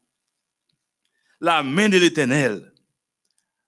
La 1.42 1.62
main 1.62 1.90
de 1.90 1.98
l'Éternel, 1.98 2.74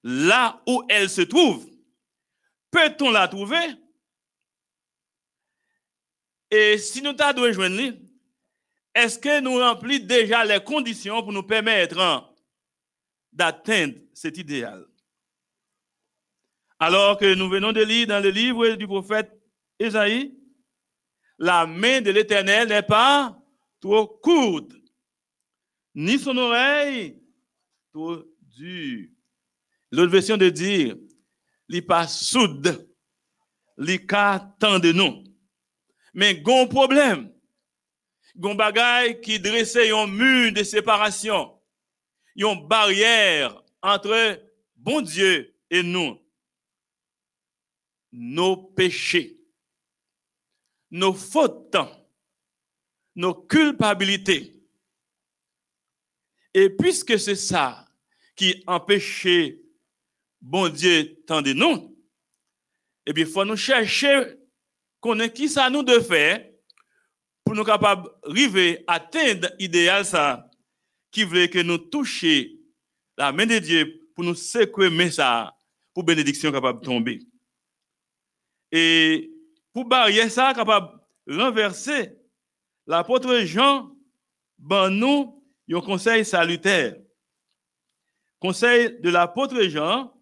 là 0.02 0.62
où 0.66 0.82
elle 0.88 1.10
se 1.10 1.22
trouve, 1.22 1.70
peut-on 2.72 3.12
la 3.12 3.28
trouver? 3.28 3.81
Et 6.52 6.78
si 6.78 7.02
nous 7.02 7.14
t'avons 7.14 7.52
joindre, 7.54 7.97
est-ce 8.93 9.18
que 9.18 9.39
nous 9.39 9.58
remplissons 9.58 10.06
déjà 10.06 10.43
les 10.43 10.62
conditions 10.62 11.24
pour 11.24 11.32
nous 11.32 11.43
permettre 11.43 12.30
d'atteindre 13.32 13.95
cet 14.14 14.38
idéal? 14.38 14.86
Alors 16.78 17.18
que 17.18 17.34
nous 17.34 17.47
venons 17.47 17.72
de 17.72 17.82
lire 17.82 18.08
dans 18.08 18.22
le 18.22 18.30
livre 18.30 18.70
du 18.72 18.86
prophète 18.86 19.32
Esaïe, 19.80 20.38
la 21.38 21.66
main 21.66 22.02
de 22.02 22.12
l'Éternel 22.12 22.68
n'est 22.68 22.84
pas 22.84 23.39
trop 23.80 24.08
courte, 24.08 24.74
ni 25.95 26.20
son 26.20 26.38
oreille 26.38 27.18
trop 27.93 28.24
dure. 28.41 29.08
L'autre 29.91 30.12
version 30.12 30.38
de 30.38 30.49
dire, 30.49 30.95
il 31.70 31.86
pas 31.86 32.08
soude, 32.08 32.89
il 33.78 34.06
tant 34.06 34.80
de 34.80 34.91
nous. 34.91 35.31
Mais 36.14 36.36
gon 36.36 36.68
problème, 36.68 37.32
gon 38.36 38.55
bagay 38.55 39.20
qui 39.22 39.39
dressait 39.39 39.91
un 39.91 40.07
mur 40.07 40.51
de 40.51 40.64
séparation, 40.64 41.57
une 42.36 42.68
barrière 42.68 43.64
entre 43.82 44.41
bon 44.76 45.01
Dieu 45.01 45.55
et 45.70 45.84
nous. 45.84 46.18
Nos 48.12 48.57
péchés 48.57 49.41
nos 50.91 51.14
fautes, 51.14 51.78
nos 53.16 53.34
culpabilités. 53.34 54.53
Et 56.53 56.70
puisque 56.70 57.18
c'est 57.18 57.36
ça 57.36 57.88
qui 58.36 58.62
empêchait 58.68 59.62
bon 60.41 60.68
Dieu 60.68 61.24
tant 61.26 61.41
de 61.41 61.53
nous, 61.53 61.97
eh 63.05 63.14
bien, 63.14 63.26
il 63.26 63.32
faut 63.32 63.45
nous 63.45 63.55
chercher 63.55 64.38
ait 65.20 65.34
qui 65.34 65.49
ça 65.49 65.70
nous 65.70 65.84
de 65.84 65.99
faire 65.99 66.45
pour 67.43 67.56
nous 67.56 67.64
capables 67.64 68.10
d'arriver 68.24 68.84
à 68.88 68.93
atteindre 68.93 69.49
l'idéal 69.60 70.06
ça 70.06 70.47
qui 71.12 71.24
voulait 71.24 71.49
que 71.49 71.60
nous 71.60 71.78
touchions 71.78 72.45
la 73.18 73.32
main 73.32 73.45
de 73.45 73.60
Dieu 73.60 74.10
pour 74.16 74.24
nous 74.24 74.36
secouer 74.36 75.12
ça 75.12 75.54
pour 75.93 76.04
bénédiction 76.04 76.52
capable 76.52 76.80
de 76.80 76.86
tomber. 76.86 77.20
Et 78.72 79.32
pour 79.74 79.86
barrière 79.86 80.32
ça, 80.32 80.54
capable 80.54 80.99
renverser, 81.28 82.18
l'apôtre 82.88 83.39
Jean, 83.45 83.91
ben 84.58 84.89
nous, 84.89 85.43
un 85.70 85.82
conseil 85.82 86.26
salutaire. 86.26 86.95
Conseil 88.39 88.99
de 88.99 89.10
l'apôtre 89.10 89.62
Jean 89.64 90.14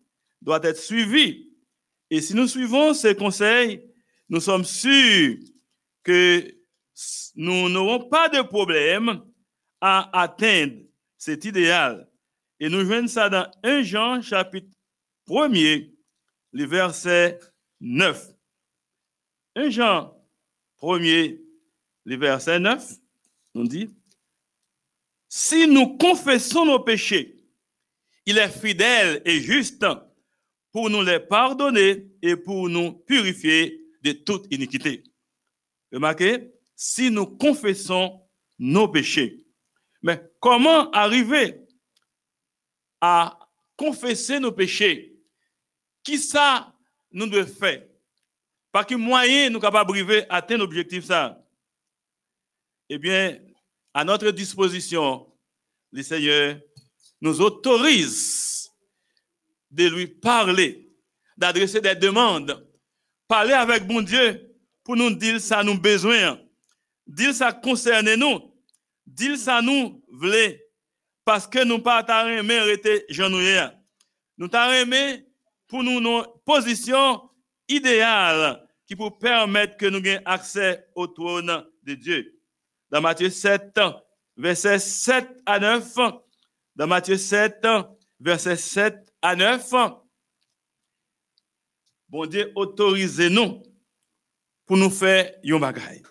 doit 0.42 0.60
être 0.64 0.78
suivi. 0.78 1.52
Et 2.10 2.22
si 2.22 2.34
nous 2.34 2.48
suivons 2.48 2.94
ces 2.94 3.16
conseils, 3.16 3.89
nous 4.30 4.40
sommes 4.40 4.66
sûrs 4.66 5.38
que 6.04 6.56
nous 7.36 7.70
n'aurons 7.70 8.10
pas 8.10 8.30
de 8.30 8.42
problème 8.42 9.24
à 9.82 10.22
atteindre 10.22 10.76
cet 11.18 11.46
idéal. 11.46 12.10
Et 12.60 12.70
nous 12.70 12.86
joignons 12.86 13.08
ça 13.08 13.30
dans 13.30 13.50
1 13.64 13.84
Jean 13.84 14.22
chapitre 14.22 14.70
1er, 15.28 15.94
le 16.52 16.66
verset 16.66 17.40
9. 17.80 18.30
1 19.56 19.70
Jean 19.70 20.16
1er, 20.82 21.42
le 22.06 22.16
verset 22.18 22.60
9, 22.60 22.96
nous 23.56 23.68
dit, 23.68 23.90
si 25.28 25.68
nous 25.68 25.98
confessons 25.98 26.66
nos 26.66 26.80
péchés, 26.80 27.38
il 28.26 28.38
est 28.38 28.50
fidèle 28.50 29.22
et 29.26 29.40
juste 29.40 29.86
pour 30.72 30.90
nous 30.90 31.02
les 31.02 31.20
pardonner 31.20 32.08
et 32.22 32.36
pour 32.36 32.70
nous 32.70 32.92
purifier 32.92 33.89
de 34.02 34.12
toute 34.12 34.52
iniquité. 34.54 35.04
Remarquez, 35.92 36.52
si 36.76 37.12
nous 37.12 37.26
confessons 37.26 38.22
nos 38.58 38.88
péchés. 38.88 39.46
Mais 40.02 40.22
comment 40.40 40.90
arriver 40.92 41.62
à 43.02 43.38
confesser 43.76 44.40
nos 44.40 44.52
péchés? 44.52 45.18
Qui 46.04 46.18
ça 46.18 46.74
nous 47.12 47.28
devons 47.28 47.52
faire? 47.52 47.86
Par 48.72 48.86
quel 48.86 48.98
moyen 48.98 49.50
nous 49.50 49.56
sommes 49.56 49.62
capables 49.62 49.90
d'arriver 49.92 50.26
à 50.30 50.46
l'objectif 50.56 51.06
ça? 51.06 51.44
Eh 52.88 52.98
bien, 52.98 53.40
à 53.94 54.04
notre 54.04 54.32
disposition, 54.32 55.32
le 55.92 56.04
Seigneur 56.04 56.60
nous 57.22 57.42
autorise 57.42 58.72
de 59.70 59.88
lui 59.88 60.08
parler, 60.08 60.92
d'adresser 61.38 61.82
des 61.82 61.96
demandes, 61.96 62.66
parler 63.30 63.54
avec 63.54 63.88
mon 63.88 64.02
Dieu 64.02 64.54
pour 64.84 64.98
nous 64.98 65.12
dire 65.12 65.40
ça 65.40 65.64
nous 65.64 65.80
besoin, 65.80 66.38
dire 67.08 67.34
ça 67.34 67.54
concerne 67.54 68.16
nous, 68.16 68.52
dire 69.06 69.38
ça 69.38 69.62
nous 69.62 70.04
voulait, 70.12 70.66
parce 71.24 71.48
que 71.48 71.64
nous 71.64 71.80
pas 71.80 72.04
aimé 72.28 72.58
arrêter 72.58 73.06
genouiller. 73.08 73.68
Nous 74.38 74.50
aimé 74.50 75.26
pour 75.68 75.84
nous 75.84 76.00
une 76.00 76.26
position 76.44 77.30
idéale 77.68 78.68
qui 78.88 78.96
peut 78.96 79.12
permettre 79.12 79.78
que 79.78 79.86
nous 79.86 80.00
ayons 80.00 80.22
accès 80.26 80.88
au 80.96 81.06
trône 81.06 81.64
de 81.84 81.94
Dieu. 81.94 82.42
Dans 82.90 83.02
Matthieu 83.02 83.30
7, 83.30 83.80
verset 84.36 84.80
7 84.80 85.28
à 85.46 85.60
9, 85.60 85.96
dans 86.76 86.88
Matthieu 86.88 87.18
7, 87.18 87.68
verset 88.20 88.56
7 88.56 88.96
à 89.22 89.36
9, 89.36 89.72
bon 92.10 92.26
Dieu, 92.26 92.52
autorisez-nous 92.56 93.64
pour 94.66 94.78
nous 94.78 94.90
faire 94.90 95.34
yon 95.44 95.60
bagay. 95.60 96.04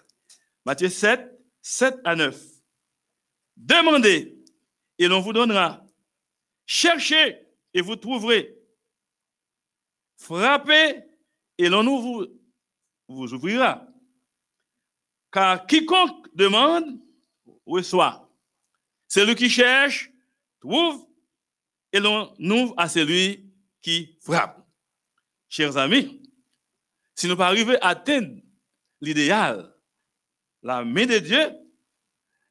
Matthieu 0.64 0.88
7, 0.88 1.20
7 1.62 1.96
à 2.05 2.16
9. 2.16 2.40
Demandez 3.57 4.38
et 4.99 5.09
l'on 5.09 5.20
vous 5.20 5.32
donnera. 5.32 5.84
Cherchez 6.66 7.38
et 7.74 7.80
vous 7.80 7.96
trouverez. 7.96 8.55
Frappez 10.16 11.03
et 11.57 11.68
l'on 11.68 11.84
vous, 11.84 12.26
vous 13.09 13.34
ouvrira. 13.34 13.86
Car 15.32 15.66
quiconque 15.66 16.26
demande, 16.34 17.01
reçoit. 17.66 18.30
Celui 19.07 19.34
qui 19.34 19.49
cherche, 19.49 20.11
trouve, 20.61 21.07
et 21.92 22.01
l'on 22.01 22.34
ouvre 22.38 22.74
à 22.76 22.88
celui 22.88 23.51
qui 23.80 24.18
frappe. 24.20 24.57
Chers 25.49 25.76
amis, 25.76 26.22
si 27.14 27.26
nous 27.26 27.36
pas 27.36 27.46
arriver 27.46 27.80
à 27.80 27.88
atteindre 27.88 28.40
l'idéal, 29.01 29.74
la 30.62 30.84
main 30.84 31.07
de 31.07 31.18
Dieu, 31.18 31.51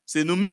c'est 0.06 0.24
nous 0.24 0.48